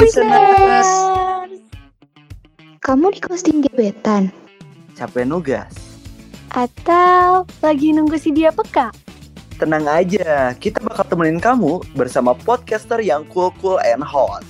listeners. 0.00 0.90
Kamu 2.80 3.12
di 3.12 3.20
costing 3.20 3.60
gebetan? 3.60 4.32
Capek 4.96 5.28
nugas? 5.28 5.70
Atau 6.50 7.44
lagi 7.60 7.92
nunggu 7.92 8.16
si 8.16 8.32
dia 8.32 8.50
peka? 8.50 8.90
Tenang 9.60 9.84
aja, 9.84 10.56
kita 10.56 10.80
bakal 10.80 11.04
temenin 11.04 11.36
kamu 11.36 11.84
bersama 11.92 12.32
podcaster 12.32 12.96
yang 13.04 13.28
cool-cool 13.28 13.76
and 13.84 14.00
hot. 14.00 14.40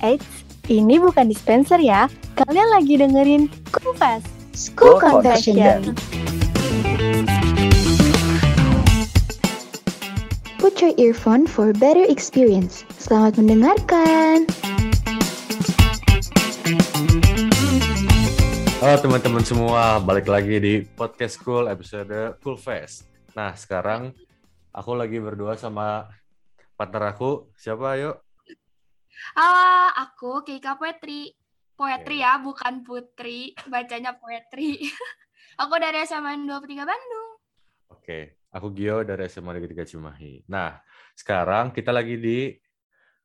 Eits, 0.00 0.48
ini 0.72 0.96
bukan 0.96 1.28
dispenser 1.28 1.76
ya. 1.76 2.08
Kalian 2.40 2.68
lagi 2.72 2.96
dengerin 2.96 3.52
Kufas. 3.68 4.24
School 4.56 4.96
School 4.96 5.20
Confession. 5.20 5.92
Your 10.84 10.92
earphone 11.00 11.48
for 11.48 11.72
better 11.72 12.04
experience. 12.04 12.84
Selamat 13.00 13.40
mendengarkan. 13.40 14.44
Halo 18.84 18.96
teman-teman 19.00 19.40
semua, 19.48 19.96
balik 20.04 20.28
lagi 20.28 20.60
di 20.60 20.84
podcast 20.84 21.40
Cool 21.40 21.72
episode 21.72 22.36
Cool 22.44 22.60
Fest. 22.60 23.08
Nah 23.32 23.56
sekarang 23.56 24.12
aku 24.76 24.92
lagi 24.92 25.16
berdua 25.24 25.56
sama 25.56 26.04
partner 26.76 27.16
aku, 27.16 27.48
siapa 27.56 27.96
ayo? 27.96 28.20
Halo, 29.40 29.88
aku 30.04 30.44
Keika 30.44 30.76
Poetri. 30.76 31.32
Poetri 31.80 32.20
ya, 32.20 32.36
bukan 32.44 32.84
Putri. 32.84 33.56
Bacanya 33.72 34.20
Poetri. 34.20 34.84
aku 35.64 35.80
dari 35.80 36.04
SMA 36.04 36.44
23 36.44 36.84
Bandung. 36.84 37.23
Oke, 38.04 38.36
aku 38.52 38.68
Gio 38.76 39.00
dari 39.00 39.24
SMA 39.32 39.56
Negeri 39.56 39.80
3 39.80 39.88
Cimahi. 39.88 40.44
Nah 40.44 40.76
sekarang 41.16 41.72
kita 41.72 41.88
lagi 41.88 42.20
di 42.20 42.52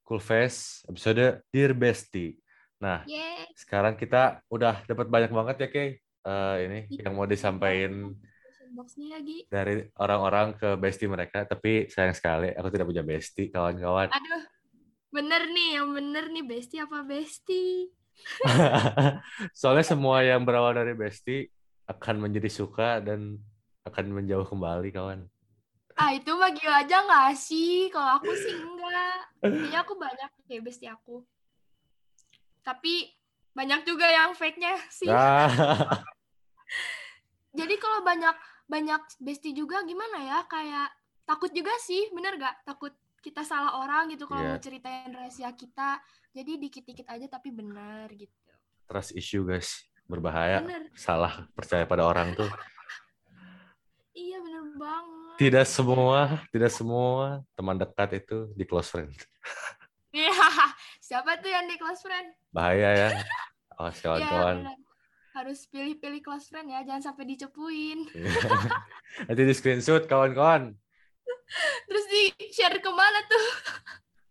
Cool 0.08 0.24
Fest 0.24 0.88
episode 0.88 1.44
Dear 1.52 1.76
Bestie. 1.76 2.40
Nah 2.80 3.04
Yeay. 3.04 3.52
sekarang 3.60 4.00
kita 4.00 4.40
udah 4.48 4.88
dapat 4.88 5.12
banyak 5.12 5.36
banget 5.36 5.56
ya 5.60 5.68
Kay, 5.68 5.90
Eh, 6.00 6.58
ini 6.64 6.80
yang 6.96 7.12
mau 7.12 7.28
disampaikan 7.28 8.16
lagi. 9.12 9.44
dari 9.52 9.84
orang-orang 10.00 10.56
ke 10.56 10.80
bestie 10.80 11.12
mereka. 11.12 11.44
Tapi 11.44 11.92
sayang 11.92 12.16
sekali 12.16 12.56
aku 12.56 12.72
tidak 12.72 12.88
punya 12.88 13.04
bestie, 13.04 13.52
kawan-kawan. 13.52 14.08
Aduh, 14.08 14.44
bener 15.12 15.44
nih, 15.52 15.76
yang 15.76 15.92
bener 15.92 16.32
nih, 16.32 16.48
bestie 16.48 16.80
apa 16.80 17.04
bestie? 17.04 17.92
Soalnya 19.60 19.84
semua 19.84 20.24
yang 20.24 20.48
berawal 20.48 20.72
dari 20.72 20.96
bestie 20.96 21.52
akan 21.84 22.32
menjadi 22.32 22.48
suka 22.48 23.04
dan 23.04 23.44
akan 23.88 24.06
menjauh 24.12 24.44
kembali, 24.44 24.90
kawan. 24.92 25.20
Ah, 25.96 26.16
itu 26.16 26.32
mah 26.32 26.52
Gio 26.56 26.72
aja 26.72 27.04
nggak 27.04 27.36
sih? 27.36 27.92
Kalau 27.92 28.20
aku 28.20 28.32
sih 28.32 28.56
enggak. 28.56 29.20
Kayaknya 29.44 29.80
aku 29.84 29.94
banyak 29.96 30.32
ya 30.48 30.60
bestie 30.64 30.88
aku. 30.88 31.28
Tapi 32.64 33.12
banyak 33.52 33.84
juga 33.84 34.08
yang 34.08 34.32
fake-nya 34.32 34.80
sih. 34.88 35.12
Nah, 35.12 35.52
Jadi 37.50 37.76
kalau 37.82 38.06
banyak 38.06 38.36
banyak 38.70 39.02
bestie 39.20 39.52
juga 39.52 39.82
gimana 39.84 40.22
ya? 40.24 40.40
Kayak 40.46 40.94
takut 41.26 41.50
juga 41.52 41.74
sih, 41.82 42.08
bener 42.14 42.38
gak? 42.38 42.62
Takut 42.64 42.94
kita 43.20 43.44
salah 43.44 43.76
orang 43.84 44.08
gitu 44.14 44.24
kalau 44.30 44.40
Iya. 44.40 44.50
mau 44.56 44.62
ceritain 44.62 45.12
rahasia 45.12 45.52
kita. 45.52 46.00
Jadi 46.32 46.62
dikit-dikit 46.62 47.08
aja 47.10 47.28
tapi 47.28 47.50
bener 47.52 48.08
gitu. 48.16 48.32
trust 48.88 49.14
issue, 49.14 49.46
guys. 49.46 49.86
Berbahaya. 50.10 50.66
Bener. 50.66 50.90
Salah 50.98 51.46
percaya 51.54 51.86
pada 51.86 52.08
orang 52.08 52.34
tuh. 52.34 52.50
Iya 54.80 54.88
banget. 54.88 55.36
Tidak 55.40 55.66
semua, 55.68 56.20
tidak 56.52 56.72
semua 56.72 57.44
teman 57.56 57.76
dekat 57.76 58.24
itu 58.24 58.48
di 58.56 58.64
close 58.64 58.88
friend. 58.88 59.12
Iya. 60.16 60.32
Siapa 61.08 61.36
tuh 61.44 61.52
yang 61.52 61.68
di 61.68 61.76
close 61.76 62.00
friend? 62.00 62.32
Bahaya 62.56 62.90
ya. 62.96 63.10
Awas 63.80 64.00
Iya 64.00 64.04
kawan-kawan. 64.08 64.58
bener. 64.64 64.78
Harus 65.36 65.60
pilih-pilih 65.68 66.20
close 66.24 66.48
friend 66.52 66.68
ya, 66.72 66.84
jangan 66.84 67.12
sampai 67.12 67.24
dicepuin. 67.28 68.00
Nanti 69.28 69.42
di 69.44 69.54
screenshot 69.56 70.08
kawan-kawan. 70.08 70.76
Terus 71.88 72.06
di 72.08 72.24
share 72.52 72.80
ke 72.80 72.92
mana 72.92 73.20
tuh? 73.28 73.48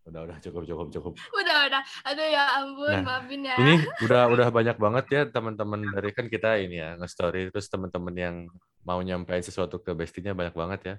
Udah, 0.09 0.25
udah 0.25 0.37
cukup, 0.41 0.63
cukup, 0.65 0.87
cukup. 0.89 1.13
Udah 1.39 1.57
udah. 1.69 1.81
Aduh 2.09 2.27
ya 2.27 2.43
ampun, 2.57 2.89
Nah, 2.89 3.01
maafin 3.05 3.41
ya. 3.45 3.55
Ini 3.61 3.73
udah 4.09 4.21
udah 4.33 4.47
banyak 4.49 4.77
banget 4.81 5.05
ya 5.13 5.21
teman-teman 5.29 5.85
dari 5.93 6.09
kan 6.09 6.25
kita 6.25 6.57
ini 6.57 6.81
ya 6.81 6.97
nge-story 6.97 7.53
terus 7.53 7.69
teman-teman 7.69 8.15
yang 8.17 8.35
mau 8.81 8.97
nyampein 9.05 9.45
sesuatu 9.45 9.77
ke 9.77 9.93
bestinya 9.93 10.33
banyak 10.33 10.55
banget 10.57 10.79
ya. 10.81 10.95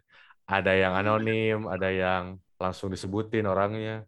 Ada 0.47 0.73
yang 0.79 0.95
anonim, 0.95 1.67
ada 1.67 1.91
yang 1.91 2.39
langsung 2.55 2.95
disebutin 2.95 3.51
orangnya. 3.51 4.07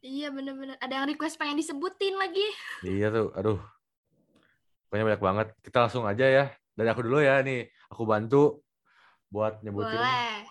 Iya 0.00 0.32
bener-bener. 0.32 0.80
Ada 0.80 1.02
yang 1.02 1.06
request 1.12 1.36
pengen 1.36 1.60
disebutin 1.60 2.14
lagi. 2.16 2.46
Iya 2.86 3.12
tuh, 3.12 3.28
aduh. 3.36 3.60
Pokoknya 4.86 5.04
banyak 5.12 5.22
banget. 5.24 5.46
Kita 5.60 5.76
langsung 5.84 6.06
aja 6.06 6.24
ya. 6.24 6.44
Dari 6.78 6.88
aku 6.88 7.02
dulu 7.02 7.18
ya 7.20 7.42
nih. 7.42 7.66
Aku 7.90 8.06
bantu 8.06 8.62
buat 9.26 9.58
nyebutin 9.66 9.98
Boleh. 9.98 10.46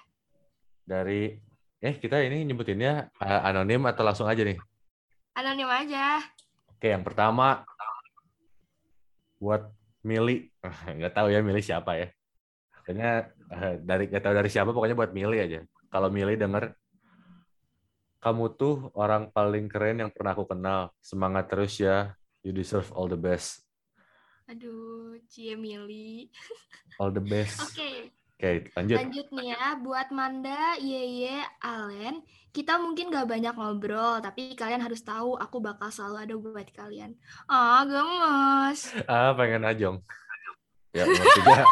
dari 0.83 1.39
eh 1.85 1.95
kita 2.01 2.17
ini 2.25 2.41
nyebutinnya 2.49 3.13
eh, 3.21 3.41
anonim 3.45 3.85
atau 3.85 4.01
langsung 4.01 4.25
aja 4.25 4.41
nih. 4.41 4.57
Anonim 5.37 5.69
aja. 5.69 6.17
Oke, 6.73 6.89
yang 6.89 7.05
pertama 7.05 7.61
buat 9.37 9.69
Mili. 10.01 10.49
Nggak 10.97 11.13
tahu 11.13 11.27
ya 11.29 11.45
Mili 11.45 11.61
siapa 11.61 11.93
ya. 12.01 12.07
Kayaknya 12.85 13.11
eh, 13.53 13.75
dari 13.81 14.05
nggak 14.09 14.23
tahu 14.25 14.33
dari 14.33 14.49
siapa 14.49 14.69
pokoknya 14.73 14.97
buat 14.97 15.13
Mili 15.13 15.37
aja. 15.41 15.61
Kalau 15.93 16.09
Mili 16.09 16.33
denger 16.37 16.73
kamu 18.21 18.57
tuh 18.57 18.89
orang 18.97 19.29
paling 19.29 19.69
keren 19.69 20.01
yang 20.01 20.09
pernah 20.09 20.33
aku 20.33 20.49
kenal. 20.49 20.89
Semangat 20.97 21.45
terus 21.45 21.77
ya. 21.77 22.17
You 22.41 22.53
deserve 22.53 22.89
all 22.93 23.09
the 23.09 23.17
best. 23.17 23.61
Aduh, 24.49 25.17
Cie 25.29 25.57
Mili. 25.57 26.29
All 27.01 27.09
the 27.13 27.21
best. 27.21 27.57
Oke, 27.61 28.13
Oke, 28.35 28.67
lanjut. 28.75 28.99
lanjut 28.99 29.27
nih 29.31 29.47
ya. 29.55 29.79
Buat 29.79 30.11
Manda, 30.11 30.75
Yeye, 30.83 31.39
Alen. 31.63 32.19
Kita 32.51 32.75
mungkin 32.75 33.07
gak 33.07 33.31
banyak 33.31 33.55
ngobrol, 33.55 34.19
tapi 34.19 34.59
kalian 34.59 34.83
harus 34.83 34.99
tahu 35.07 35.39
aku 35.39 35.63
bakal 35.63 35.87
selalu 35.87 36.17
ada 36.19 36.35
buat 36.35 36.67
kalian. 36.75 37.15
Ah, 37.47 37.87
gemes. 37.87 38.91
Ah, 39.07 39.31
pengen 39.39 39.63
ajong. 39.63 39.97
Ya, 40.91 41.07
tiga. 41.07 41.63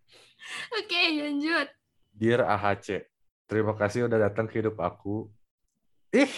Oke, 0.82 1.02
lanjut. 1.22 1.70
Dear 2.10 2.50
AHC, 2.50 3.06
terima 3.46 3.78
kasih 3.78 4.10
udah 4.10 4.26
datang 4.26 4.50
ke 4.50 4.58
hidup 4.58 4.82
aku. 4.82 5.30
Ih, 6.10 6.30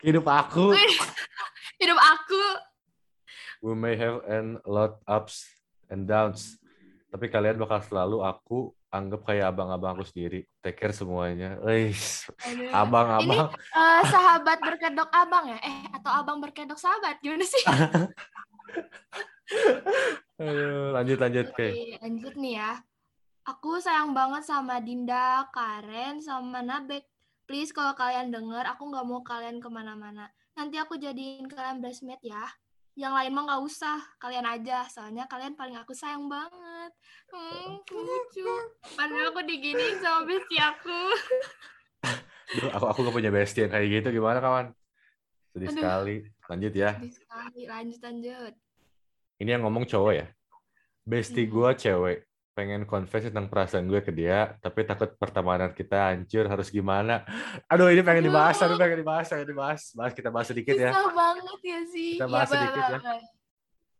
hidup 0.00 0.24
aku. 0.32 0.72
Hidup 1.80 2.00
aku. 2.00 2.44
We 3.60 3.76
may 3.76 4.00
have 4.00 4.24
a 4.24 4.56
lot 4.64 5.04
ups 5.04 5.44
and 5.92 6.08
downs. 6.08 6.56
Tapi 7.12 7.28
kalian 7.28 7.60
bakal 7.60 7.82
selalu 7.84 8.24
aku 8.24 8.72
anggap 8.94 9.26
kayak 9.26 9.50
abang-abang 9.50 9.98
aku 9.98 10.06
sendiri. 10.06 10.46
Take 10.62 10.78
care 10.78 10.94
semuanya. 10.94 11.58
Aduh. 11.58 12.70
abang-abang. 12.70 13.50
Eh, 13.50 14.02
sahabat 14.06 14.58
berkedok 14.62 15.10
abang 15.10 15.50
ya? 15.50 15.58
Eh, 15.58 15.78
atau 15.90 16.10
abang 16.14 16.38
berkedok 16.38 16.78
sahabat? 16.78 17.18
Gimana 17.18 17.42
sih? 17.42 17.64
Aduh, 20.40 20.94
lanjut 20.94 21.18
lanjut 21.18 21.46
Oke, 21.50 21.98
lanjut 21.98 22.34
nih 22.38 22.54
ya. 22.62 22.78
Aku 23.44 23.76
sayang 23.76 24.16
banget 24.16 24.46
sama 24.48 24.80
Dinda, 24.80 25.44
Karen, 25.52 26.22
sama 26.22 26.64
Nabek. 26.64 27.04
Please 27.44 27.76
kalau 27.76 27.92
kalian 27.92 28.32
denger, 28.32 28.64
aku 28.64 28.88
nggak 28.88 29.04
mau 29.04 29.20
kalian 29.20 29.60
ke 29.60 29.68
mana-mana. 29.68 30.32
Nanti 30.56 30.80
aku 30.80 30.96
jadiin 30.96 31.44
kalian 31.44 31.84
bridesmaid 31.84 32.24
ya. 32.24 32.40
Yang 32.94 33.12
lain 33.12 33.30
mah 33.34 33.42
nggak 33.42 33.62
usah, 33.66 33.98
kalian 34.22 34.46
aja. 34.46 34.86
Soalnya 34.86 35.26
kalian 35.26 35.58
paling 35.58 35.74
aku 35.74 35.90
sayang 35.90 36.30
banget. 36.30 36.92
Hmm, 37.34 37.82
lucu. 37.90 38.46
Padahal 38.94 39.34
aku 39.34 39.42
diginiin 39.42 39.98
sama 39.98 40.22
bestie 40.22 40.62
aku. 40.62 41.00
Duh, 42.54 42.70
aku 42.70 42.84
aku 42.86 42.98
gak 43.02 43.16
punya 43.18 43.32
bestie 43.34 43.66
yang 43.66 43.72
kayak 43.74 43.88
gitu 43.90 44.08
gimana 44.14 44.38
kawan? 44.38 44.66
Sedih 45.50 45.74
Aduh. 45.74 45.78
sekali. 45.82 46.16
Lanjut 46.46 46.72
ya. 46.72 46.90
Sedih 46.94 47.14
sekali. 47.18 47.60
Lanjut, 47.66 48.00
lanjut. 48.04 48.52
Ini 49.42 49.50
yang 49.58 49.62
ngomong 49.66 49.90
cowok 49.90 50.12
ya. 50.14 50.26
Bestie 51.02 51.50
Hmm. 51.50 51.52
gue 51.52 51.70
cewek. 51.74 52.18
Pengen 52.54 52.86
confess 52.86 53.26
tentang 53.26 53.50
perasaan 53.50 53.90
gue 53.90 53.98
ke 53.98 54.14
dia, 54.14 54.54
tapi 54.62 54.86
takut 54.86 55.10
pertemanan 55.18 55.74
kita 55.74 56.14
hancur, 56.14 56.46
harus 56.46 56.70
gimana? 56.70 57.26
Aduh, 57.74 57.90
ini 57.90 57.98
pengen 58.06 58.30
dibahas, 58.30 58.54
aduh 58.62 58.78
pengen 58.78 59.02
dibahas, 59.02 59.26
pengen 59.26 59.50
dibahas. 59.50 59.90
Bahas 59.90 60.14
kita 60.14 60.30
bahas 60.30 60.54
sedikit 60.54 60.78
ya. 60.78 60.94
Susah 60.94 61.10
banget 61.10 61.58
ya 61.66 61.80
sih. 61.90 62.10
Kita 62.14 62.30
Iya, 62.30 62.30
bahas 62.30 62.46
boleh, 62.46 62.60
sedikit 62.62 62.82
ya. 62.86 62.98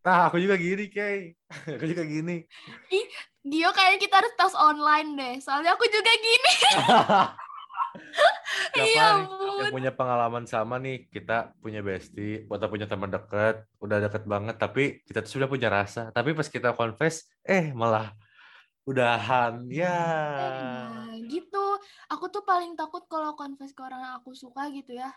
Nah, 0.05 0.19
aku 0.31 0.37
juga 0.39 0.55
gini, 0.55 0.85
Kay. 0.87 1.35
aku 1.75 1.83
juga 1.83 2.03
gini. 2.07 2.47
Gio 3.43 3.69
kayaknya 3.75 3.99
kita 3.99 4.15
harus 4.23 4.33
tes 4.39 4.55
online 4.55 5.09
deh. 5.19 5.35
Soalnya 5.43 5.75
aku 5.75 5.83
juga 5.91 6.11
gini. 6.15 6.53
Iya 8.75 8.91
yang 8.91 9.71
punya 9.71 9.91
pengalaman 9.95 10.43
sama 10.47 10.79
nih? 10.79 11.07
Kita 11.07 11.55
punya 11.63 11.79
bestie, 11.79 12.43
atau 12.47 12.67
punya 12.67 12.87
teman 12.87 13.07
dekat, 13.07 13.63
udah 13.79 13.97
deket 14.03 14.23
banget, 14.27 14.55
tapi 14.59 14.99
kita 15.07 15.23
tuh 15.23 15.39
sudah 15.39 15.47
punya 15.47 15.71
rasa. 15.71 16.11
Tapi 16.11 16.35
pas 16.35 16.47
kita 16.47 16.75
confess, 16.75 17.27
eh 17.43 17.71
malah 17.71 18.11
udahan. 18.85 19.53
Ya. 19.69 19.97
Nah, 20.89 21.13
gitu. 21.25 21.57
Aku 22.11 22.25
tuh 22.33 22.43
paling 22.45 22.77
takut 22.79 23.03
kalau 23.11 23.33
confess 23.39 23.71
ke 23.75 23.81
orang 23.81 24.01
yang 24.05 24.13
aku 24.19 24.31
suka 24.37 24.69
gitu 24.71 24.93
ya. 24.97 25.09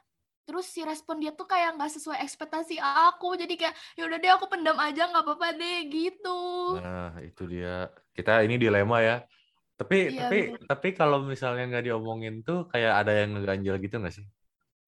terus 0.49 0.65
si 0.73 0.81
respon 0.81 1.21
dia 1.21 1.29
tuh 1.37 1.45
kayak 1.45 1.77
nggak 1.77 1.93
sesuai 1.93 2.25
ekspektasi 2.25 2.81
aku 2.81 3.37
jadi 3.37 3.53
kayak 3.53 3.75
ya 4.01 4.09
udah 4.09 4.17
deh 4.17 4.33
aku 4.33 4.49
pendam 4.49 4.81
aja 4.81 5.05
nggak 5.13 5.21
apa-apa 5.21 5.53
deh 5.61 5.77
gitu 5.93 6.41
Nah, 6.81 7.17
itu 7.25 7.43
dia. 7.53 7.89
Kita 8.17 8.31
ini 8.45 8.55
dilema 8.63 8.97
ya. 9.01 9.15
Tapi 9.79 9.97
Iya, 10.09 10.21
tapi 10.21 10.39
bener. 10.53 10.61
tapi 10.71 10.89
kalau 10.99 11.19
misalnya 11.25 11.63
nggak 11.71 11.85
diomongin 11.89 12.35
tuh 12.47 12.67
kayak 12.73 12.93
ada 13.01 13.13
yang 13.21 13.31
ngeganjel 13.37 13.77
gitu 13.85 13.95
nggak 14.01 14.15
sih? 14.19 14.27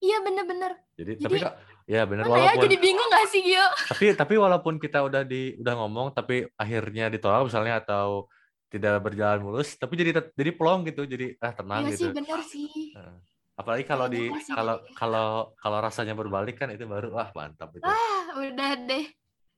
iya 0.01 0.17
bener-bener 0.25 0.71
Jadi, 0.97 1.11
Jadi, 1.17 1.23
tapi 1.25 1.37
kak, 1.41 1.53
ya 1.85 2.01
benar 2.09 2.25
mana 2.25 2.41
ya 2.41 2.53
walaupun 2.53 2.63
jadi 2.63 2.75
bingung 2.77 3.09
gak 3.09 3.27
sih 3.29 3.41
Gio 3.45 3.65
tapi 3.89 4.05
tapi 4.17 4.33
walaupun 4.37 4.75
kita 4.83 4.99
udah 5.07 5.21
di 5.25 5.57
udah 5.61 5.73
ngomong 5.77 6.07
tapi 6.17 6.45
akhirnya 6.57 7.09
ditolak 7.13 7.45
misalnya 7.47 7.81
atau 7.81 8.25
tidak 8.71 9.03
berjalan 9.03 9.43
mulus, 9.43 9.75
tapi 9.75 9.99
jadi 9.99 10.31
jadi 10.31 10.51
plong 10.55 10.87
gitu, 10.87 11.03
jadi 11.03 11.35
ah 11.43 11.51
tenang 11.51 11.83
iya 11.83 11.91
gitu. 11.91 12.07
sih 12.07 12.09
bener 12.15 12.39
sih. 12.47 12.71
Apalagi 13.59 13.83
kalau 13.83 14.07
di 14.07 14.31
Kayaknya 14.31 14.39
pasti 14.39 14.51
kalau 14.55 14.75
kalau 14.95 15.27
kalau 15.59 15.77
rasanya 15.83 16.15
berbalik 16.15 16.55
kan 16.55 16.71
itu 16.71 16.87
baru 16.87 17.11
wah 17.11 17.29
mantap 17.35 17.75
itu. 17.75 17.83
ah 17.83 18.39
udah 18.39 18.71
deh 18.87 19.05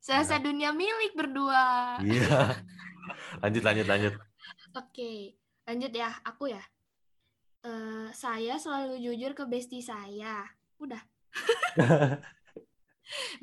selesai 0.02 0.42
dunia 0.44 0.74
milik 0.76 1.14
berdua 1.16 1.96
Iya. 2.02 2.58
lanjut 3.46 3.64
lanjut 3.64 3.88
lanjut. 3.88 4.14
Oke, 4.76 5.38
lanjut 5.70 5.94
ya. 5.94 6.10
Aku 6.26 6.50
ya. 6.52 6.60
Eh, 7.64 8.10
saya 8.12 8.60
selalu 8.60 9.00
jujur 9.00 9.32
ke 9.38 9.48
bestie 9.48 9.80
saya. 9.80 10.44
Udah. 10.82 11.00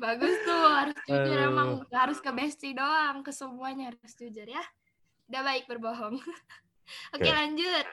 Bagus 0.03 0.35
tuh, 0.45 0.65
harus 0.67 0.97
jujur 1.07 1.37
Aduh. 1.37 1.49
emang 1.53 1.69
harus 1.89 2.19
ke 2.19 2.29
bestie 2.33 2.75
doang, 2.75 3.23
ke 3.25 3.31
semuanya 3.33 3.89
harus 3.93 4.13
jujur 4.13 4.45
ya. 4.45 4.61
Udah 5.31 5.47
baik 5.47 5.63
berbohong. 5.63 6.19
Oke, 7.15 7.23
Oke. 7.23 7.31
lanjut. 7.31 7.87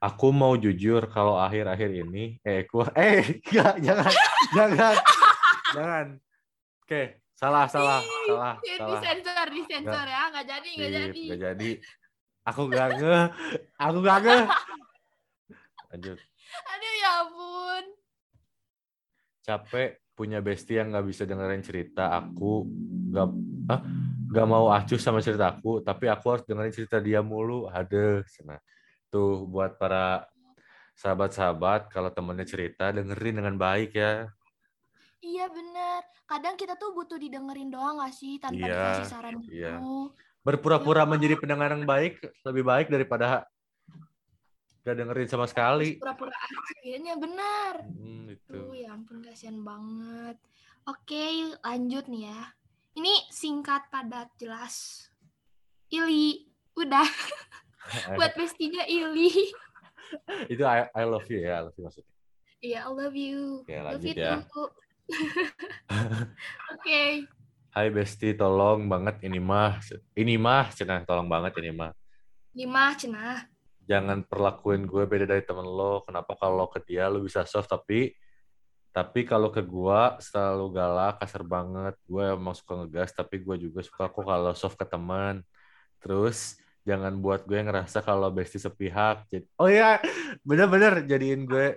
Aku 0.00 0.32
mau 0.32 0.56
jujur 0.56 1.04
kalau 1.12 1.36
akhir-akhir 1.36 1.92
ini 1.92 2.40
eh 2.40 2.64
ku 2.64 2.80
eh 2.96 3.36
enggak, 3.44 3.76
jangan 3.84 4.12
jangan 4.56 4.94
jangan. 5.76 6.06
Oke, 6.82 7.20
salah 7.36 7.68
salah 7.68 8.00
salah 8.24 8.56
Ya, 8.64 8.80
salah. 8.80 8.96
disensor, 8.96 9.46
disensor 9.52 10.06
ya. 10.08 10.22
Nggak 10.32 10.46
jadi, 10.48 10.68
nggak 10.72 10.88
Sip, 10.88 10.96
jadi. 10.96 11.22
nggak 11.28 11.40
jadi. 11.52 11.70
Aku 12.42 12.62
gak 12.66 12.88
nge, 12.98 13.18
aku 13.78 13.98
gak 14.02 14.18
nge. 14.24 14.38
Lanjut. 15.92 16.18
Aduh 16.66 16.92
ya 16.96 17.10
ampun. 17.22 17.84
Capek 19.44 20.01
punya 20.22 20.38
bestie 20.38 20.78
yang 20.78 20.94
nggak 20.94 21.06
bisa 21.10 21.26
dengerin 21.26 21.66
cerita 21.66 22.14
aku, 22.14 22.62
nggak 23.10 23.26
ah, 23.74 23.80
nggak 24.30 24.46
mau 24.46 24.70
acuh 24.70 25.02
sama 25.02 25.18
cerita 25.18 25.50
aku, 25.50 25.82
tapi 25.82 26.06
aku 26.06 26.24
harus 26.30 26.46
dengerin 26.46 26.70
cerita 26.70 27.02
dia 27.02 27.18
mulu. 27.26 27.66
Ada, 27.66 28.22
nah, 28.46 28.62
tuh 29.10 29.50
buat 29.50 29.74
para 29.82 30.22
sahabat-sahabat 30.94 31.90
kalau 31.90 32.14
temennya 32.14 32.46
cerita 32.46 32.94
dengerin 32.94 33.42
dengan 33.42 33.58
baik 33.58 33.98
ya. 33.98 34.30
Iya 35.18 35.50
bener. 35.50 36.06
Kadang 36.26 36.54
kita 36.54 36.78
tuh 36.78 36.94
butuh 36.94 37.18
didengerin 37.18 37.70
doang 37.70 37.98
gak 37.98 38.14
sih? 38.14 38.38
Tanpa 38.38 38.62
Iya, 38.62 38.78
dikasih 38.78 39.06
saran 39.10 39.34
iya. 39.50 39.78
Berpura-pura 40.42 41.02
Iya. 41.02 41.10
menjadi 41.10 41.34
pendengar 41.38 41.74
yang 41.74 41.86
baik 41.86 42.22
lebih 42.46 42.64
baik 42.66 42.86
daripada 42.90 43.46
gak 44.82 44.96
dengerin 44.98 45.30
sama 45.30 45.46
sekali. 45.46 45.98
Pura-pura 46.02 46.34
akhirnya 46.34 47.14
benar. 47.14 47.86
Hmm, 47.86 48.26
itu. 48.34 48.50
Tuh, 48.50 48.74
ya 48.74 48.90
ampun 48.94 49.22
kasihan 49.22 49.62
banget. 49.62 50.36
Oke, 50.90 51.54
lanjut 51.62 52.10
nih 52.10 52.26
ya. 52.26 52.40
Ini 52.98 53.14
singkat, 53.30 53.86
padat, 53.88 54.34
jelas. 54.36 55.06
Ili, 55.86 56.50
udah. 56.74 57.06
Buat 58.18 58.34
bestinya 58.34 58.82
Ili. 58.90 59.30
itu 60.52 60.62
I, 60.66 60.90
I 60.90 61.04
love 61.06 61.30
you 61.30 61.40
ya, 61.46 61.62
I 61.62 61.70
love 61.70 61.76
you 61.78 61.86
maksudnya. 61.86 62.14
Iya, 62.62 62.78
I 62.86 62.90
love 62.90 63.16
you. 63.16 63.62
Oke, 63.62 63.74
love 63.78 63.86
lanjut 63.98 64.16
you 64.18 64.22
ya. 64.22 64.36
Oke. 66.74 67.02
Hai 67.72 67.88
Besti, 67.88 68.36
tolong 68.36 68.90
banget 68.90 69.22
ini 69.24 69.40
mah. 69.40 69.80
Ini 70.12 70.34
mah, 70.36 70.68
cenah 70.74 71.06
tolong 71.08 71.30
banget 71.30 71.56
ini 71.62 71.72
mah. 71.72 71.94
Lima, 72.52 72.92
cenah. 72.92 73.51
Jangan 73.92 74.24
perlakuin 74.24 74.88
gue 74.88 75.04
beda 75.04 75.36
dari 75.36 75.44
temen 75.44 75.68
lo. 75.68 76.00
Kenapa 76.08 76.32
kalau 76.40 76.64
ke 76.72 76.80
dia 76.80 77.12
lo 77.12 77.20
bisa 77.20 77.44
soft 77.44 77.68
tapi 77.68 78.16
tapi 78.92 79.24
kalau 79.24 79.48
ke 79.48 79.64
gua 79.64 80.20
selalu 80.20 80.76
galak, 80.76 81.16
kasar 81.20 81.44
banget. 81.44 81.96
Gue 82.04 82.28
emang 82.28 82.52
suka 82.52 82.84
ngegas, 82.84 83.12
tapi 83.16 83.40
gue 83.40 83.68
juga 83.68 83.80
suka 83.80 84.12
kok 84.12 84.24
kalau 84.24 84.52
soft 84.52 84.76
ke 84.76 84.84
teman. 84.84 85.40
Terus 86.00 86.60
jangan 86.84 87.16
buat 87.20 87.48
gue 87.48 87.56
ngerasa 87.56 88.04
kalau 88.04 88.28
Besti 88.28 88.60
sepihak. 88.60 89.24
Jadi, 89.32 89.48
oh 89.56 89.68
iya, 89.68 89.96
bener-bener 90.44 91.08
jadiin 91.08 91.48
gue 91.48 91.72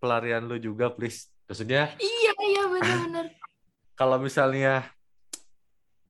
pelarian 0.00 0.48
lu 0.48 0.56
juga, 0.56 0.88
please. 0.88 1.28
Maksudnya 1.44 1.92
Iya, 2.00 2.32
iya 2.48 2.62
benar-benar. 2.72 3.26
kalau 4.00 4.16
misalnya 4.16 4.88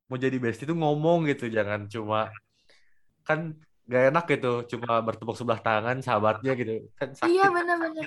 mau 0.06 0.18
jadi 0.18 0.38
bestie 0.38 0.66
itu 0.66 0.74
ngomong 0.74 1.26
gitu 1.26 1.50
jangan 1.50 1.90
cuma 1.90 2.30
kan 3.26 3.58
gak 3.92 4.02
enak 4.08 4.24
gitu 4.32 4.46
cuma 4.70 4.88
bertepuk 5.06 5.36
sebelah 5.38 5.60
tangan 5.66 5.96
sahabatnya 6.06 6.50
gitu 6.60 6.72
kan 6.98 7.10
sakit 7.22 7.32
Iya 7.32 7.44
benar-benar. 7.56 8.06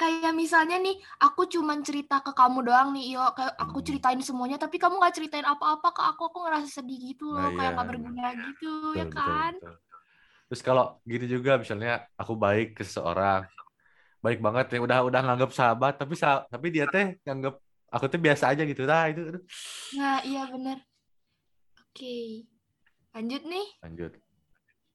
Kayak 0.00 0.32
misalnya 0.42 0.76
nih, 0.86 0.96
aku 1.24 1.42
cuman 1.54 1.80
cerita 1.88 2.14
ke 2.26 2.32
kamu 2.40 2.58
doang 2.68 2.88
nih, 2.96 3.04
Iyo. 3.14 3.20
Kayak 3.36 3.54
aku 3.64 3.78
ceritain 3.86 4.20
semuanya, 4.28 4.56
tapi 4.64 4.76
kamu 4.82 4.94
nggak 5.00 5.14
ceritain 5.18 5.46
apa-apa 5.54 5.88
ke 5.96 6.02
aku. 6.10 6.22
Aku 6.30 6.38
ngerasa 6.44 6.68
sedih 6.82 6.98
gitu 7.14 7.24
loh, 7.36 7.46
Nah, 7.46 7.50
kayak 7.56 7.70
iya. 7.70 7.74
nggak 7.76 7.88
berguna 7.90 8.24
gitu, 8.46 8.66
Betul, 8.94 9.02
ya 9.02 9.06
betul, 9.14 9.14
kan? 9.18 9.52
betul. 9.52 9.72
terus 10.48 10.62
kalau 10.68 10.84
gini 11.10 11.24
juga 11.34 11.50
misalnya 11.62 11.90
aku 12.20 12.34
baik 12.44 12.66
ke 12.78 12.82
seseorang 12.88 13.42
baik 14.24 14.38
banget 14.46 14.64
ya 14.74 14.78
udah 14.86 14.98
udah 15.08 15.20
nganggap 15.26 15.50
sahabat 15.58 15.92
tapi 16.00 16.14
sa- 16.22 16.44
tapi 16.52 16.66
dia 16.74 16.86
teh 16.94 17.06
nganggap 17.26 17.54
aku 17.94 18.04
tuh 18.12 18.20
biasa 18.26 18.44
aja 18.52 18.62
gitu 18.70 18.82
nah 18.90 19.02
itu 19.10 19.20
aduh. 19.30 19.42
Nah, 19.96 20.18
iya 20.28 20.42
bener. 20.52 20.78
Oke. 21.80 22.46
Lanjut 23.14 23.42
nih. 23.50 23.66
lanjut 23.82 24.12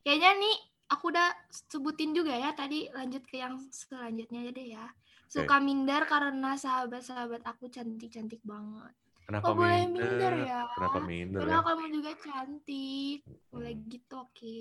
Kayaknya 0.01 0.31
nih 0.41 0.55
aku 0.91 1.13
udah 1.13 1.29
sebutin 1.49 2.11
juga 2.11 2.33
ya 2.33 2.51
tadi 2.57 2.89
lanjut 2.91 3.23
ke 3.29 3.37
yang 3.37 3.61
selanjutnya 3.69 4.39
aja 4.43 4.51
deh 4.51 4.67
ya. 4.73 4.85
Suka 5.31 5.63
minder 5.63 6.03
karena 6.09 6.59
sahabat-sahabat 6.59 7.45
aku 7.47 7.71
cantik-cantik 7.71 8.41
banget. 8.43 8.93
kenapa 9.21 9.47
Oh, 9.47 9.55
boleh 9.55 9.87
minder 9.87 10.11
minder 10.11 10.33
ya. 10.43 10.61
kenapa 10.75 10.99
minder 10.99 11.39
ya 11.39 11.45
Padahal 11.47 11.63
kamu 11.63 11.85
juga 11.95 12.11
cantik. 12.19 13.17
Boleh 13.47 13.73
gitu, 13.87 14.15
oke. 14.19 14.57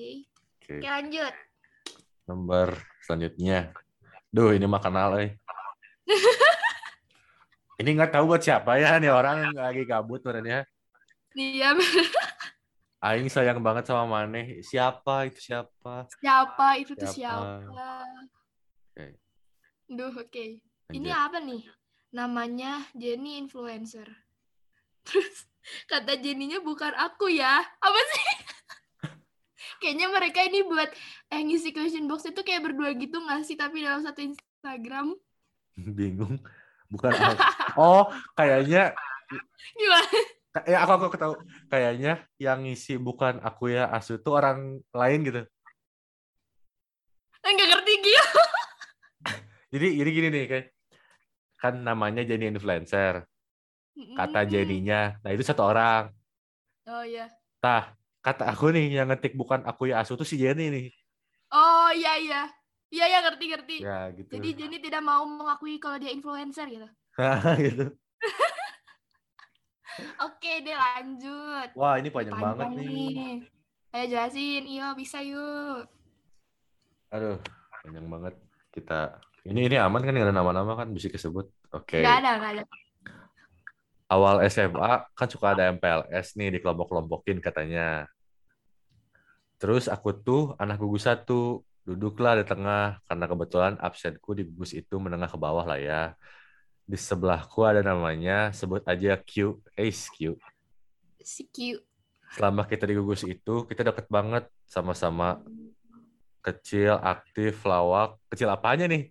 oke 0.62 0.72
Oke, 0.78 0.86
lanjut. 0.86 1.34
nomor 2.30 2.78
selanjutnya 3.02 3.74
duh 4.30 4.54
ini 4.54 4.62
mah 4.62 4.78
kenal 4.78 5.18
eh 5.18 5.34
ini 7.82 7.90
nggak 7.98 8.14
tahu 8.14 8.30
buat 8.30 8.38
siapa 8.38 8.78
ya 8.78 9.02
nih 9.02 9.10
orang 9.10 9.50
lagi 9.50 9.82
kabut 9.82 10.22
ya 10.22 10.62
Dia 11.34 11.74
Aing 13.00 13.32
sayang 13.32 13.64
banget 13.64 13.88
sama 13.88 14.04
Maneh. 14.04 14.60
Siapa 14.60 15.24
itu 15.24 15.40
siapa? 15.40 16.04
siapa? 16.20 16.76
Itu 16.76 16.92
tuh 16.92 17.08
Siapa? 17.08 17.64
siapa? 17.64 17.88
Oke. 18.92 19.06
Duh, 19.88 20.12
oke. 20.12 20.46
Ini 20.92 21.08
Lanjut. 21.08 21.24
apa 21.24 21.38
nih? 21.40 21.62
Namanya 22.12 22.84
Jenny 22.92 23.40
influencer. 23.40 24.04
Terus 25.08 25.48
kata 25.88 26.20
Jenny-nya 26.20 26.60
bukan 26.60 26.92
aku 26.92 27.32
ya. 27.32 27.64
Apa 27.80 28.00
sih? 28.12 28.28
Kayaknya 29.80 30.06
mereka 30.12 30.44
ini 30.44 30.60
buat 30.68 30.92
eh, 31.32 31.40
ngisi 31.40 31.72
question 31.72 32.04
box 32.04 32.28
itu 32.28 32.44
kayak 32.44 32.68
berdua 32.68 32.92
gitu 33.00 33.16
nggak 33.16 33.48
sih? 33.48 33.56
Tapi 33.56 33.80
dalam 33.80 34.04
satu 34.04 34.20
Instagram. 34.20 35.16
Bingung. 35.96 36.36
Bukan 36.92 37.16
aku. 37.16 37.40
Oh, 37.80 38.04
kayaknya 38.36 38.92
Gimana? 39.78 40.20
Ya 40.66 40.82
aku 40.82 41.06
aku 41.06 41.18
tahu. 41.18 41.34
Kayaknya 41.70 42.26
yang 42.42 42.66
ngisi 42.66 42.98
bukan 42.98 43.38
aku 43.38 43.70
ya 43.70 43.86
Asu 43.90 44.18
tuh 44.18 44.38
orang 44.38 44.82
lain 44.90 45.20
gitu. 45.22 45.42
Enggak 47.40 47.68
ngerti 47.72 47.92
gitu. 48.04 48.42
Jadi 49.72 49.86
jadi 50.02 50.10
gini 50.10 50.28
nih 50.34 50.44
kayak 50.50 50.66
kan 51.62 51.74
namanya 51.78 52.26
Jenny 52.26 52.50
influencer. 52.50 53.22
Kata 53.94 54.42
Jenny-nya. 54.48 55.22
Nah, 55.22 55.30
itu 55.30 55.44
satu 55.46 55.62
orang. 55.62 56.10
Oh 56.88 57.04
iya. 57.06 57.30
Tah, 57.62 57.94
kata 58.24 58.48
aku 58.50 58.74
nih 58.74 58.98
yang 58.98 59.12
ngetik 59.12 59.36
bukan 59.38 59.62
aku 59.62 59.92
ya 59.92 60.02
Asu 60.02 60.18
tuh 60.18 60.26
si 60.26 60.40
Jenny 60.40 60.72
nih. 60.72 60.86
Oh 61.54 61.92
iya 61.94 62.18
iya. 62.18 62.42
Iya 62.90 63.06
ya 63.06 63.18
ngerti 63.22 63.44
ngerti. 63.46 63.76
Ya, 63.86 64.10
gitu. 64.10 64.30
Jadi 64.34 64.48
Jenny 64.58 64.78
tidak 64.82 65.02
mau 65.06 65.22
mengakui 65.22 65.78
kalau 65.78 66.02
dia 66.02 66.10
influencer 66.10 66.66
gitu. 66.66 66.88
gitu. 67.66 67.94
Oke 70.24 70.52
deh 70.64 70.76
lanjut. 70.76 71.68
Wah, 71.76 71.96
ini 71.96 72.08
panjang, 72.08 72.36
banget 72.36 72.66
nih. 72.76 73.44
Ayo 73.90 74.04
jelasin, 74.06 74.64
iyo 74.70 74.94
bisa 74.94 75.18
yuk. 75.24 75.90
Aduh, 77.10 77.38
panjang 77.82 78.06
banget 78.06 78.34
kita. 78.70 79.18
Ini 79.42 79.72
ini 79.72 79.76
aman 79.80 80.04
kan 80.04 80.12
nggak 80.12 80.30
ada 80.30 80.36
nama-nama 80.36 80.72
kan 80.78 80.92
bisa 80.92 81.10
disebut. 81.10 81.48
Oke. 81.74 82.04
Gak 82.04 82.22
ada, 82.22 82.38
gak 82.38 82.52
ada. 82.60 82.64
Awal 84.10 84.42
SMA 84.50 84.92
kan 85.14 85.28
suka 85.30 85.54
ada 85.54 85.70
MPLS 85.70 86.34
nih 86.34 86.58
dikelompok-kelompokin 86.58 87.38
katanya. 87.38 88.10
Terus 89.60 89.86
aku 89.86 90.10
tuh 90.16 90.42
anak 90.58 90.82
gugus 90.82 91.06
satu, 91.06 91.62
duduklah 91.86 92.38
di 92.40 92.44
tengah 92.44 92.98
karena 93.06 93.24
kebetulan 93.28 93.74
absenku 93.78 94.34
di 94.34 94.42
gugus 94.48 94.72
itu 94.74 94.98
menengah 94.98 95.30
ke 95.30 95.38
bawah 95.38 95.62
lah 95.62 95.78
ya. 95.78 96.02
Di 96.90 96.98
sebelahku 96.98 97.62
ada 97.62 97.86
namanya, 97.86 98.50
sebut 98.50 98.82
aja 98.82 99.14
Q. 99.14 99.62
Ace 99.78 100.10
Q. 100.10 100.34
Si 101.22 101.46
Q. 101.46 101.78
Selama 102.34 102.66
kita 102.66 102.82
di 102.82 102.98
gugus 102.98 103.22
itu, 103.22 103.62
kita 103.62 103.86
deket 103.86 104.10
banget 104.10 104.50
sama-sama 104.66 105.38
kecil, 106.42 106.98
aktif, 106.98 107.62
lawak. 107.62 108.18
Kecil 108.26 108.50
apanya 108.50 108.90
nih? 108.90 109.06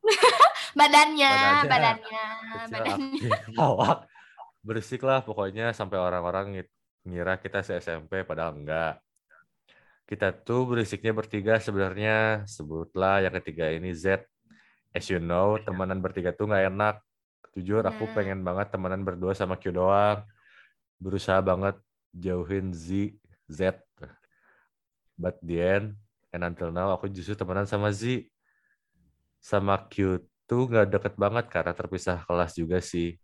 Badannya, 0.80 1.28
Badannya. 1.28 1.68
badannya, 1.68 2.24
Kecil, 2.40 2.72
badannya. 2.72 3.20
aktif, 3.20 3.32
lawak. 3.60 3.98
Bersik 4.64 5.04
lah 5.04 5.20
pokoknya 5.20 5.76
sampai 5.76 6.00
orang-orang 6.00 6.64
ngira 7.04 7.36
kita 7.36 7.60
se 7.60 7.76
SMP 7.84 8.24
padahal 8.24 8.56
enggak. 8.56 8.96
Kita 10.08 10.32
tuh 10.32 10.64
berisiknya 10.72 11.12
bertiga 11.12 11.60
sebenarnya 11.60 12.48
sebutlah 12.48 13.20
yang 13.28 13.36
ketiga 13.44 13.68
ini 13.68 13.92
Z. 13.92 14.24
As 14.90 15.06
you 15.06 15.20
know, 15.20 15.60
temenan 15.60 16.00
bertiga 16.00 16.32
tuh 16.32 16.48
nggak 16.48 16.64
enak. 16.72 16.96
Jujur 17.56 17.82
aku 17.82 18.06
Nah. 18.06 18.14
pengen 18.14 18.40
banget 18.46 18.70
temenan 18.70 19.02
berdua 19.02 19.34
sama 19.34 19.58
Q 19.58 19.74
doang. 19.74 20.22
Berusaha 21.02 21.40
banget 21.42 21.76
jauhin 22.14 22.70
Z, 22.70 23.16
Z. 23.50 23.80
But 25.20 25.36
the 25.44 25.60
end, 25.60 25.86
and 26.32 26.42
until 26.46 26.72
now 26.72 26.94
aku 26.96 27.10
justru 27.12 27.36
temenan 27.36 27.68
sama 27.68 27.92
Z. 27.92 28.24
Sama 29.40 29.76
Q 29.88 30.20
tuh 30.44 30.68
nggak 30.68 30.88
deket 30.92 31.14
banget 31.16 31.44
karena 31.48 31.72
terpisah 31.72 32.24
kelas 32.24 32.52
juga 32.56 32.78
sih. 32.80 33.16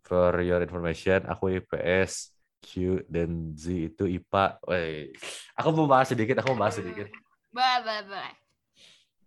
For 0.00 0.32
your 0.40 0.64
information, 0.64 1.28
aku 1.28 1.60
IPS, 1.60 2.32
Q 2.64 3.04
dan 3.04 3.52
Z 3.52 3.92
itu 3.92 4.04
IPA. 4.08 4.56
Wey. 4.64 5.12
Aku 5.60 5.76
mau 5.76 5.84
bahas 5.84 6.08
sedikit, 6.08 6.40
aku 6.40 6.56
mau 6.56 6.64
bahas 6.64 6.80
sedikit. 6.80 7.06
Boleh, 7.52 7.78
boleh, 7.84 8.02
boleh. 8.08 8.32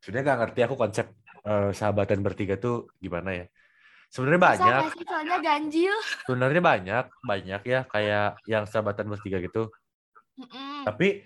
Sebenarnya 0.02 0.26
nggak 0.26 0.40
ngerti 0.42 0.60
aku 0.66 0.76
konsep 0.76 1.06
eh, 1.46 1.70
sahabatan 1.72 2.20
bertiga 2.26 2.58
tuh 2.58 2.90
gimana 2.98 3.38
ya. 3.38 3.46
Sebenarnya 4.14 4.42
banyak, 4.46 4.82
sih? 4.94 5.06
Soalnya 5.10 5.38
ganjil. 5.42 5.96
sebenarnya 6.30 6.62
banyak, 6.62 7.06
banyak 7.26 7.62
ya 7.66 7.82
kayak 7.90 8.38
yang 8.46 8.70
sahabatan 8.70 9.10
bertiga 9.10 9.42
gitu. 9.42 9.74
Mm-mm. 10.38 10.86
Tapi 10.86 11.26